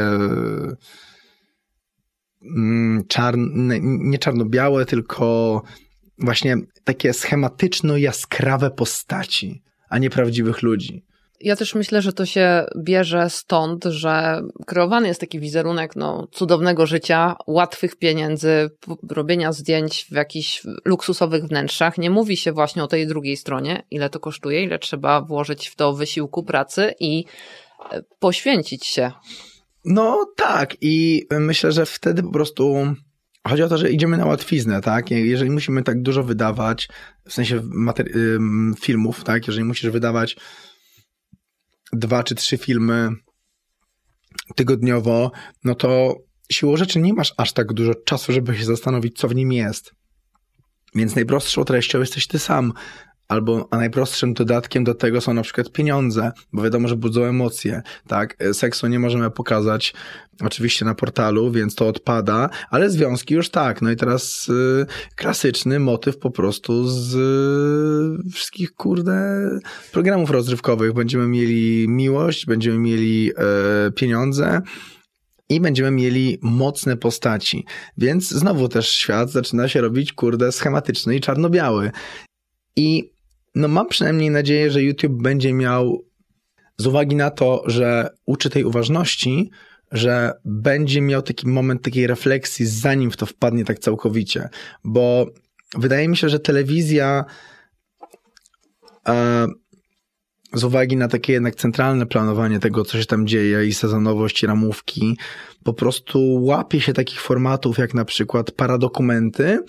[2.42, 5.62] mm, czarne, nie czarno-białe, tylko
[6.20, 11.08] właśnie takie schematyczno-jaskrawe postaci, a nie prawdziwych ludzi.
[11.42, 16.86] Ja też myślę, że to się bierze stąd, że kreowany jest taki wizerunek no, cudownego
[16.86, 18.70] życia, łatwych pieniędzy,
[19.10, 21.98] robienia zdjęć w jakichś luksusowych wnętrzach.
[21.98, 25.76] Nie mówi się właśnie o tej drugiej stronie, ile to kosztuje, ile trzeba włożyć w
[25.76, 27.26] to wysiłku pracy i
[27.92, 29.12] e, poświęcić się.
[29.86, 32.86] No tak, i myślę, że wtedy po prostu
[33.48, 35.12] Chodzi o to, że idziemy na łatwiznę, tak?
[35.12, 36.88] Jeżeli musimy tak dużo wydawać,
[37.28, 37.62] w sensie
[38.82, 39.48] filmów, tak?
[39.48, 40.36] Jeżeli musisz wydawać
[41.94, 43.10] dwa czy trzy filmy
[44.56, 45.32] tygodniowo,
[45.64, 46.16] no to
[46.52, 49.92] siłą rzeczy nie masz aż tak dużo czasu, żeby się zastanowić, co w nim jest.
[50.96, 52.74] Więc najprostszą treścią jesteś ty sam
[53.28, 57.82] albo a najprostszym dodatkiem do tego są na przykład pieniądze, bo wiadomo, że budzą emocje,
[58.08, 58.38] tak?
[58.54, 59.94] Seksu nie możemy pokazać
[60.42, 63.82] oczywiście na portalu, więc to odpada, ale związki już tak.
[63.82, 64.86] No i teraz y,
[65.16, 67.16] klasyczny motyw po prostu z
[68.26, 69.50] y, wszystkich, kurde,
[69.92, 70.94] programów rozrywkowych.
[70.94, 73.32] Będziemy mieli miłość, będziemy mieli
[73.88, 74.62] y, pieniądze,
[75.50, 77.66] i będziemy mieli mocne postaci.
[77.98, 81.92] Więc znowu też świat zaczyna się robić, kurde, schematyczny i czarno-biały.
[82.76, 83.17] I
[83.58, 86.06] no mam przynajmniej nadzieję, że YouTube będzie miał,
[86.78, 89.52] z uwagi na to, że uczy tej uważności,
[89.92, 94.50] że będzie miał taki moment takiej refleksji, zanim w to wpadnie tak całkowicie.
[94.84, 95.26] Bo
[95.78, 97.26] wydaje mi się, że telewizja
[99.08, 99.48] e,
[100.54, 104.48] z uwagi na takie jednak centralne planowanie tego, co się tam dzieje i sezonowość, i
[104.48, 105.18] ramówki,
[105.64, 109.60] po prostu łapie się takich formatów jak na przykład paradokumenty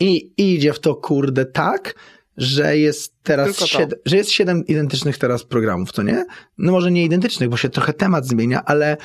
[0.00, 1.94] i idzie w to kurde tak,
[2.36, 6.24] że jest teraz siedem, że jest siedem identycznych teraz programów, co nie?
[6.58, 8.96] No może nie identycznych, bo się trochę temat zmienia, ale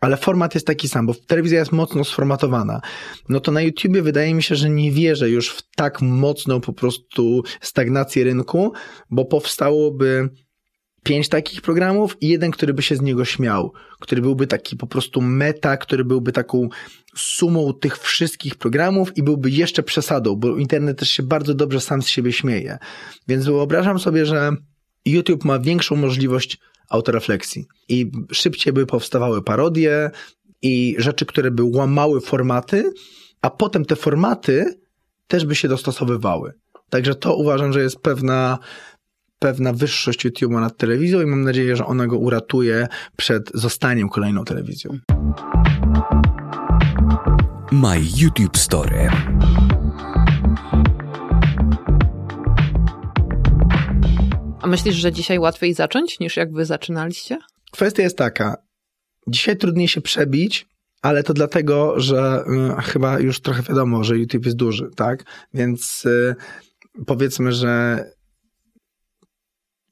[0.00, 2.80] ale format jest taki sam, bo telewizja jest mocno sformatowana.
[3.28, 6.72] No to na YouTubie wydaje mi się, że nie wierzę już w tak mocną po
[6.72, 8.72] prostu stagnację rynku,
[9.10, 10.28] bo powstałoby
[11.02, 14.86] pięć takich programów i jeden, który by się z niego śmiał, który byłby taki po
[14.86, 16.68] prostu meta, który byłby taką
[17.16, 22.02] sumą tych wszystkich programów i byłby jeszcze przesadą, bo internet też się bardzo dobrze sam
[22.02, 22.78] z siebie śmieje.
[23.28, 24.50] Więc wyobrażam sobie, że
[25.04, 26.58] YouTube ma większą możliwość
[26.88, 30.10] autorefleksji i szybciej by powstawały parodie
[30.62, 32.92] i rzeczy, które by łamały formaty,
[33.42, 34.80] a potem te formaty
[35.26, 36.52] też by się dostosowywały.
[36.90, 38.58] Także to uważam, że jest pewna
[39.40, 44.44] pewna wyższość YouTube'a nad telewizją i mam nadzieję, że ona go uratuje przed zostaniem kolejną
[44.44, 44.98] telewizją.
[47.72, 49.10] My YouTube Story.
[54.62, 57.38] A myślisz, że dzisiaj łatwiej zacząć niż jak wy zaczynaliście?
[57.72, 58.56] Kwestia jest taka.
[59.26, 60.66] Dzisiaj trudniej się przebić,
[61.02, 62.44] ale to dlatego, że
[62.78, 65.24] y, chyba już trochę wiadomo, że YouTube jest duży, tak?
[65.54, 66.34] Więc y,
[67.06, 68.04] powiedzmy, że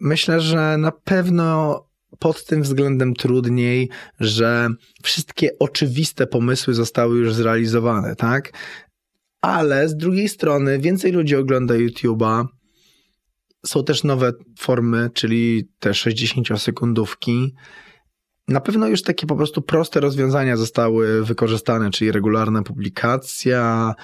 [0.01, 1.85] myślę, że na pewno
[2.19, 3.89] pod tym względem trudniej,
[4.21, 4.69] że
[5.03, 8.53] wszystkie oczywiste pomysły zostały już zrealizowane, tak?
[9.41, 12.45] Ale z drugiej strony więcej ludzi ogląda YouTube'a.
[13.67, 17.51] Są też nowe formy, czyli te 60-sekundówki.
[18.49, 23.95] Na pewno już takie po prostu proste rozwiązania zostały wykorzystane, czyli regularna publikacja,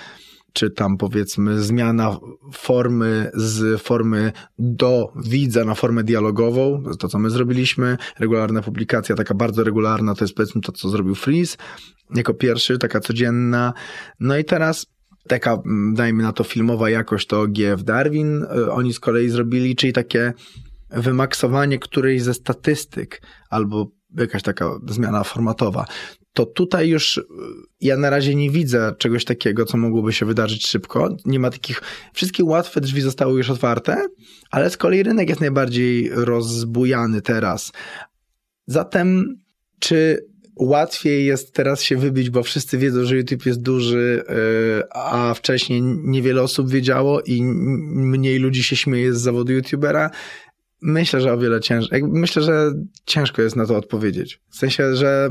[0.55, 2.18] czy tam powiedzmy zmiana
[2.52, 9.34] formy z formy do widza na formę dialogową, to co my zrobiliśmy, regularna publikacja, taka
[9.34, 11.57] bardzo regularna, to jest powiedzmy to, co zrobił Freeze,
[12.14, 13.72] jako pierwszy, taka codzienna.
[14.20, 14.86] No i teraz
[15.28, 19.92] taka, dajmy na to, filmowa jakość to GF Darwin, y, oni z kolei zrobili, czyli
[19.92, 20.32] takie
[20.90, 25.86] wymaksowanie którejś ze statystyk albo jakaś taka zmiana formatowa
[26.35, 27.22] to tutaj już y,
[27.80, 31.16] ja na razie nie widzę czegoś takiego, co mogłoby się wydarzyć szybko.
[31.24, 31.82] Nie ma takich,
[32.14, 34.07] wszystkie łatwe drzwi zostały już otwarte,
[34.51, 37.72] ale z kolei rynek jest najbardziej rozbujany teraz.
[38.66, 39.37] Zatem,
[39.78, 40.26] czy
[40.57, 44.24] łatwiej jest teraz się wybić, bo wszyscy wiedzą, że YouTube jest duży,
[44.80, 50.11] y, a wcześniej niewiele osób wiedziało i mniej ludzi się śmieje z zawodu YouTubera?
[50.82, 52.03] Myślę, że o wiele ciężej.
[52.03, 52.72] Myślę, że
[53.07, 54.41] ciężko jest na to odpowiedzieć.
[54.51, 55.28] W sensie, że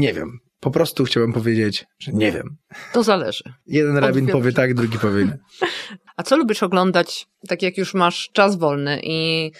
[0.00, 0.38] nie wiem.
[0.60, 2.56] Po prostu chciałbym powiedzieć, że nie wiem.
[2.92, 3.44] To zależy.
[3.66, 5.38] Jeden rabin powie tak, drugi powie nie.
[6.16, 9.50] A co lubisz oglądać, tak jak już masz czas wolny i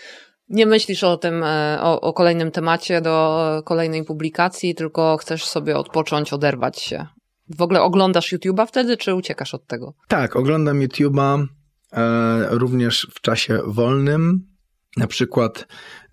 [0.49, 5.77] nie myślisz o tym, e, o, o kolejnym temacie do kolejnej publikacji, tylko chcesz sobie
[5.77, 7.07] odpocząć, oderwać się.
[7.49, 9.95] W ogóle oglądasz YouTube'a wtedy, czy uciekasz od tego?
[10.09, 11.47] Tak, oglądam YouTube'a
[11.93, 14.50] e, również w czasie wolnym.
[14.97, 15.67] Na przykład,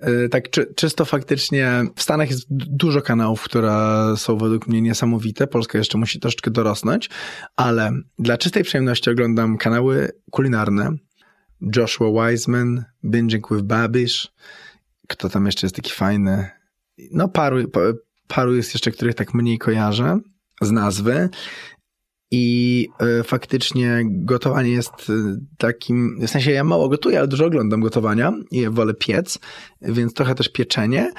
[0.07, 5.47] y, tak czy, czysto faktycznie, w Stanach jest dużo kanałów, które są według mnie niesamowite.
[5.47, 7.09] Polska jeszcze musi troszeczkę dorosnąć,
[7.55, 10.91] ale dla czystej przyjemności oglądam kanały kulinarne.
[11.75, 14.27] Joshua Wiseman, Binging with Babish.
[15.07, 16.49] Kto tam jeszcze jest taki fajny?
[17.11, 17.71] No, paru,
[18.27, 20.19] paru jest jeszcze, których tak mniej kojarzę
[20.61, 21.29] z nazwy.
[22.31, 22.87] I
[23.19, 25.13] y, faktycznie gotowanie jest y,
[25.57, 29.39] takim, w sensie ja mało gotuję, ale dużo oglądam gotowania i wolę piec,
[29.81, 31.11] więc trochę też pieczenie.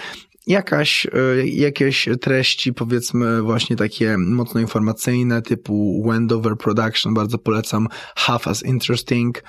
[0.46, 8.48] Jakaś, y, jakieś treści, powiedzmy, właśnie takie mocno informacyjne, typu Wendover Production, bardzo polecam, Half
[8.48, 9.42] as Interesting.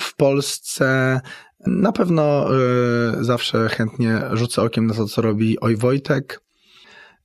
[0.00, 1.20] W Polsce
[1.66, 2.46] na pewno
[3.20, 6.40] zawsze chętnie rzucę okiem na to, co robi Oj Wojtek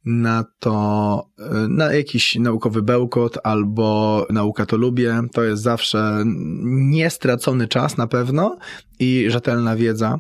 [0.06, 5.22] na to, y, na jakiś naukowy bełkot albo nauka to lubię.
[5.34, 6.24] To jest zawsze
[6.66, 8.58] niestracony czas na pewno
[9.00, 10.18] i rzetelna wiedza.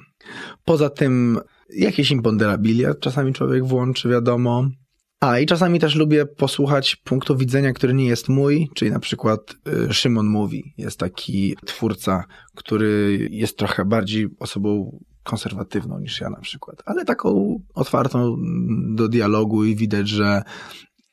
[0.66, 4.70] Poza tym jakieś imponderabilia czasami człowiek włączy, wiadomo.
[5.20, 9.56] A i czasami też lubię posłuchać punktu widzenia, który nie jest mój, czyli na przykład
[9.90, 10.74] y, Szymon mówi.
[10.78, 12.24] Jest taki twórca,
[12.56, 18.38] który jest trochę bardziej osobą konserwatywną niż ja na przykład, ale taką otwartą
[18.96, 20.44] do dialogu i widać, że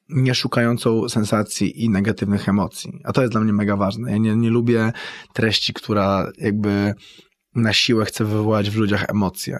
[0.09, 3.01] nie szukającą sensacji i negatywnych emocji.
[3.05, 4.11] A to jest dla mnie mega ważne.
[4.11, 4.93] Ja nie, nie lubię
[5.33, 6.95] treści, która jakby
[7.55, 9.59] na siłę chce wywołać w ludziach emocje.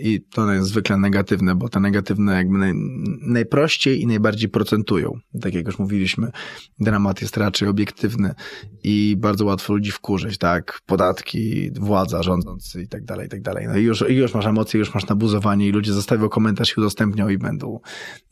[0.00, 2.72] I to jest zwykle negatywne, bo te negatywne jakby naj,
[3.20, 5.18] najprościej i najbardziej procentują.
[5.40, 6.30] Tak jak już mówiliśmy,
[6.78, 8.34] dramat jest raczej obiektywny
[8.82, 10.80] i bardzo łatwo ludzi wkurzyć, tak?
[10.86, 13.66] Podatki, władza rządzący i tak dalej, i tak dalej.
[13.68, 16.80] No i już, i już masz emocje, już masz nabuzowanie i ludzie zostawią komentarz i
[16.80, 17.80] udostępnią i będą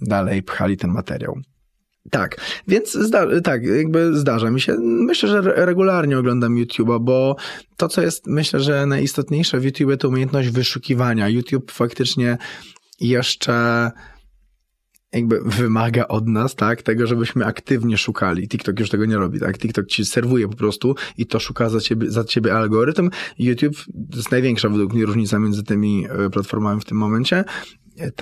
[0.00, 1.40] dalej pchali ten materiał.
[2.10, 4.76] Tak, więc zda, tak, jakby zdarza mi się.
[4.80, 7.36] Myślę, że regularnie oglądam YouTube'a, bo
[7.76, 11.28] to, co jest, myślę, że najistotniejsze w YouTube to umiejętność wyszukiwania.
[11.28, 12.38] YouTube faktycznie
[13.00, 13.90] jeszcze
[15.12, 18.48] jakby wymaga od nas, tak, tego, żebyśmy aktywnie szukali.
[18.48, 19.58] TikTok już tego nie robi, tak?
[19.58, 23.10] TikTok ci serwuje po prostu i to szuka za ciebie, za ciebie algorytm.
[23.38, 23.76] YouTube
[24.10, 27.44] to jest największa według mnie różnica między tymi e, platformami w tym momencie.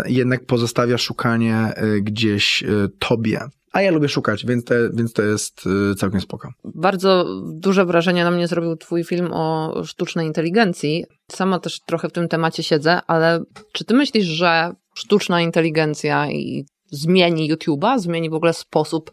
[0.06, 2.66] Jednak pozostawia szukanie e, gdzieś e,
[2.98, 3.40] tobie.
[3.76, 6.52] A ja lubię szukać, więc, te, więc to jest y, całkiem spoko.
[6.64, 11.04] Bardzo duże wrażenie na mnie zrobił Twój film o sztucznej inteligencji.
[11.32, 13.40] Sama też trochę w tym temacie siedzę, ale
[13.72, 19.10] czy Ty myślisz, że sztuczna inteligencja i zmieni YouTube'a, zmieni w ogóle sposób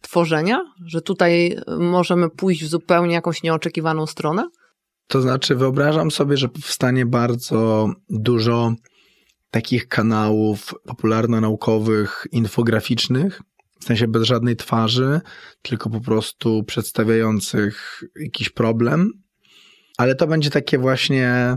[0.00, 0.60] tworzenia?
[0.86, 4.48] Że tutaj możemy pójść w zupełnie jakąś nieoczekiwaną stronę?
[5.06, 8.72] To znaczy, wyobrażam sobie, że powstanie bardzo dużo
[9.50, 13.42] takich kanałów popularno-naukowych, infograficznych,
[13.80, 15.20] w sensie bez żadnej twarzy,
[15.62, 19.12] tylko po prostu przedstawiających jakiś problem,
[19.98, 21.56] ale to będzie takie właśnie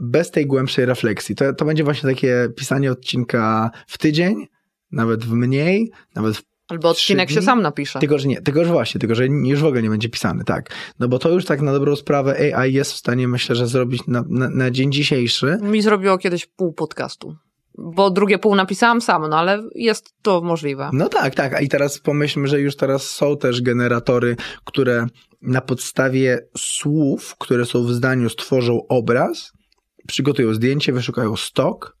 [0.00, 1.34] bez tej głębszej refleksji.
[1.34, 4.46] To, to będzie właśnie takie pisanie odcinka w tydzień,
[4.92, 7.98] nawet w mniej, nawet w Albo odcinek się sam napisze.
[7.98, 10.70] Tylko, że nie, tylko, że właśnie, tylko, że już w ogóle nie będzie pisany, tak.
[10.98, 14.06] No bo to już tak na dobrą sprawę AI jest w stanie, myślę, że zrobić
[14.06, 15.58] na, na, na dzień dzisiejszy.
[15.62, 17.36] Mi zrobiło kiedyś pół podcastu
[17.78, 20.90] bo drugie pół napisałam sam, no ale jest to możliwe.
[20.92, 21.62] No tak, tak.
[21.62, 25.06] I teraz pomyślmy, że już teraz są też generatory, które
[25.42, 29.52] na podstawie słów, które są w zdaniu, stworzą obraz,
[30.06, 31.96] przygotują zdjęcie, wyszukają stok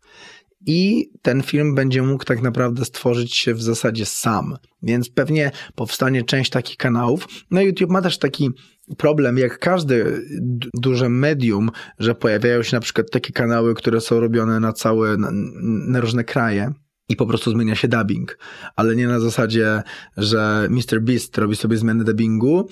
[0.60, 4.56] i ten film będzie mógł tak naprawdę stworzyć się w zasadzie sam.
[4.82, 7.26] Więc pewnie powstanie część takich kanałów.
[7.50, 8.50] No YouTube ma też taki
[8.96, 10.04] problem, jak każde
[10.74, 15.28] duże medium, że pojawiają się na przykład takie kanały, które są robione na całe, na,
[15.88, 16.72] na różne kraje
[17.08, 18.38] i po prostu zmienia się dubbing,
[18.76, 19.82] ale nie na zasadzie,
[20.16, 21.00] że Mr.
[21.00, 22.68] Beast robi sobie zmianę dubbingu,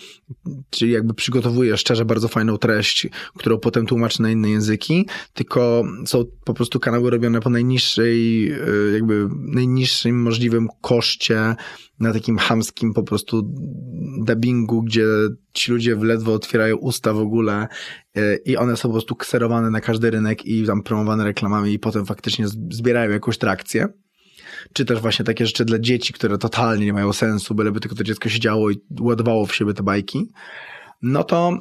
[0.71, 6.25] czyli jakby przygotowuje szczerze bardzo fajną treść, którą potem tłumaczy na inne języki, tylko są
[6.45, 11.57] po prostu kanały robione po najniższej, y, jakby najniższym możliwym koszcie,
[12.01, 13.43] na takim hamskim po prostu
[14.19, 15.07] dubbingu, gdzie
[15.53, 17.69] ci ludzie ledwo otwierają usta w ogóle
[18.17, 21.79] y, i one są po prostu kserowane na każdy rynek i tam promowane reklamami i
[21.79, 23.89] potem faktycznie zbierają jakąś trakcję
[24.73, 28.05] czy też właśnie takie rzeczy dla dzieci, które totalnie nie mają sensu, byleby tylko to
[28.05, 30.29] dziecko siedziało i ładowało w siebie te bajki,
[31.03, 31.59] no to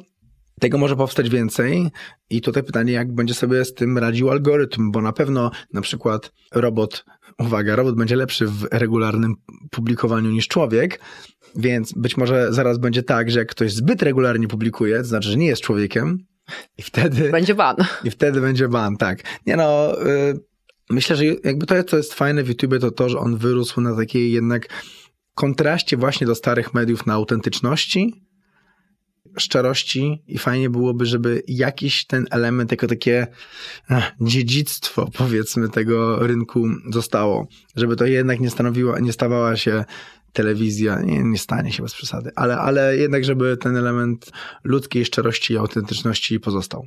[0.60, 1.90] tego może powstać więcej
[2.30, 6.32] i tutaj pytanie, jak będzie sobie z tym radził algorytm, bo na pewno na przykład
[6.54, 7.04] robot,
[7.38, 9.34] uwaga, robot będzie lepszy w regularnym
[9.70, 11.00] publikowaniu niż człowiek,
[11.56, 15.36] więc być może zaraz będzie tak, że jak ktoś zbyt regularnie publikuje, to znaczy, że
[15.36, 16.18] nie jest człowiekiem
[16.78, 17.30] i wtedy...
[17.30, 17.76] Będzie ban.
[18.04, 19.22] I wtedy będzie ban, tak.
[19.46, 19.96] Nie no...
[20.90, 23.96] Myślę, że jakby to, co jest fajne w YouTube, to to, że on wyrósł na
[23.96, 24.68] takiej jednak
[25.34, 28.24] kontraście właśnie do starych mediów na autentyczności,
[29.38, 33.26] szczerości i fajnie byłoby, żeby jakiś ten element, jako takie
[33.88, 37.48] ach, dziedzictwo, powiedzmy, tego rynku zostało.
[37.76, 39.84] Żeby to jednak nie stanowiło, nie stawała się
[40.32, 44.32] telewizja, nie, nie stanie się bez przesady, ale, ale jednak, żeby ten element
[44.64, 46.86] ludzkiej szczerości i autentyczności pozostał.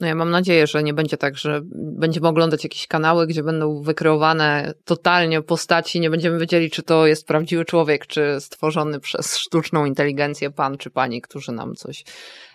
[0.00, 3.82] No ja mam nadzieję, że nie będzie tak, że będziemy oglądać jakieś kanały, gdzie będą
[3.82, 9.84] wykreowane totalnie postaci, nie będziemy wiedzieli, czy to jest prawdziwy człowiek, czy stworzony przez sztuczną
[9.84, 12.04] inteligencję pan czy pani, którzy nam coś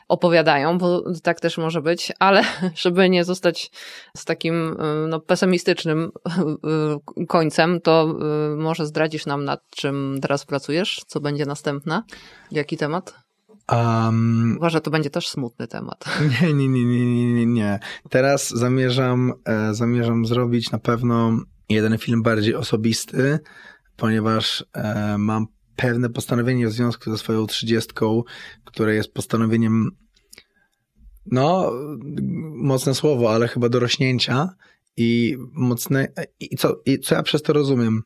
[0.08, 2.44] opowiadają, bo tak też może być, ale
[2.76, 3.72] żeby nie zostać
[4.18, 4.78] z takim
[5.08, 6.12] no, pesymistycznym
[7.28, 8.16] końcem, to
[8.54, 12.04] y, może zdradzisz nam, nad czym teraz pracujesz, co będzie następne,
[12.52, 13.23] jaki temat?
[13.72, 16.06] Um, Uważa, to będzie też smutny temat.
[16.42, 17.80] Nie, nie, nie, nie, nie, nie.
[18.10, 21.38] Teraz zamierzam, e, zamierzam zrobić na pewno
[21.70, 23.40] jeden film bardziej osobisty,
[23.96, 28.24] ponieważ e, mam pewne postanowienie w związku ze swoją trzydziestką,
[28.64, 29.92] które jest postanowieniem,
[31.26, 31.72] no,
[32.56, 34.50] mocne słowo, ale chyba dorośnięcia
[34.98, 36.08] i mocne,
[36.40, 38.02] i co, i co ja przez to rozumiem?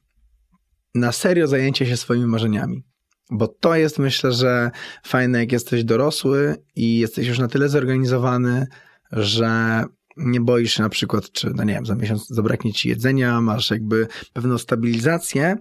[0.96, 2.84] Na serio zajęcie się swoimi marzeniami.
[3.32, 4.72] Bo to jest, myślę, że
[5.04, 8.68] fajne, jak jesteś dorosły i jesteś już na tyle zorganizowany,
[9.12, 9.84] że
[10.18, 13.72] nie boisz się na przykład, czy, no nie wiem, za miesiąc zabraknie ci jedzenia, masz
[13.72, 15.56] jakby pewną stabilizację,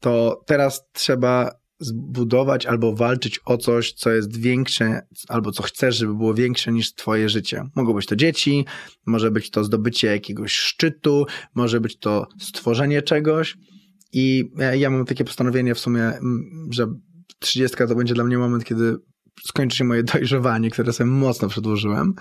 [0.00, 6.14] to teraz trzeba zbudować albo walczyć o coś, co jest większe, albo co chcesz, żeby
[6.14, 7.62] było większe niż twoje życie.
[7.74, 8.64] Mogą być to dzieci,
[9.06, 13.56] może być to zdobycie jakiegoś szczytu, może być to stworzenie czegoś,
[14.18, 16.12] i ja mam takie postanowienie w sumie,
[16.70, 16.86] że
[17.38, 18.96] 30 to będzie dla mnie moment, kiedy
[19.44, 22.14] skończy się moje dojrzewanie, które sobie mocno przedłużyłem.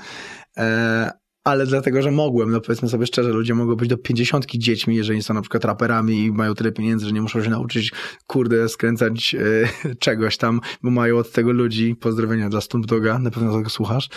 [0.57, 1.11] E,
[1.43, 5.23] ale dlatego, że mogłem, no powiedzmy sobie szczerze, ludzie mogą być do 50 dziećmi, jeżeli
[5.23, 7.91] są na przykład raperami i mają tyle pieniędzy, że nie muszą się nauczyć,
[8.27, 11.95] kurde, skręcać e, czegoś tam, bo mają od tego ludzi.
[11.95, 14.09] Pozdrowienia dla Stump Doga, na pewno tego słuchasz.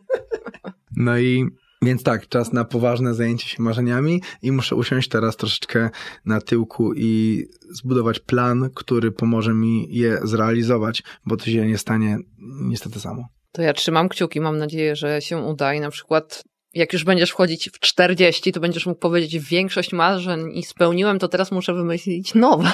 [0.97, 1.45] No i
[1.85, 5.89] więc tak, czas na poważne zajęcie się marzeniami i muszę usiąść teraz troszeczkę
[6.25, 12.17] na tyłku i zbudować plan, który pomoże mi je zrealizować, bo to się nie stanie
[12.61, 13.27] niestety samo.
[13.51, 17.31] To ja trzymam kciuki, mam nadzieję, że się uda i na przykład jak już będziesz
[17.31, 22.33] wchodzić w 40, to będziesz mógł powiedzieć większość marzeń i spełniłem, to teraz muszę wymyślić
[22.35, 22.71] nowe.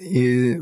[0.00, 0.54] I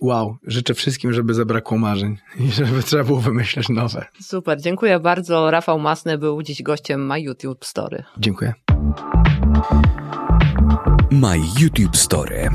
[0.00, 4.06] Wow, życzę wszystkim, żeby zabrakło marzeń i żeby trzeba było wymyślać nowe.
[4.20, 5.50] Super, dziękuję bardzo.
[5.50, 8.04] Rafał Masny był dziś gościem My YouTube Story.
[8.18, 8.54] Dziękuję.
[11.10, 12.48] My YouTube Story.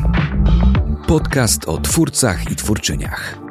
[1.08, 3.51] Podcast o twórcach i twórczyniach.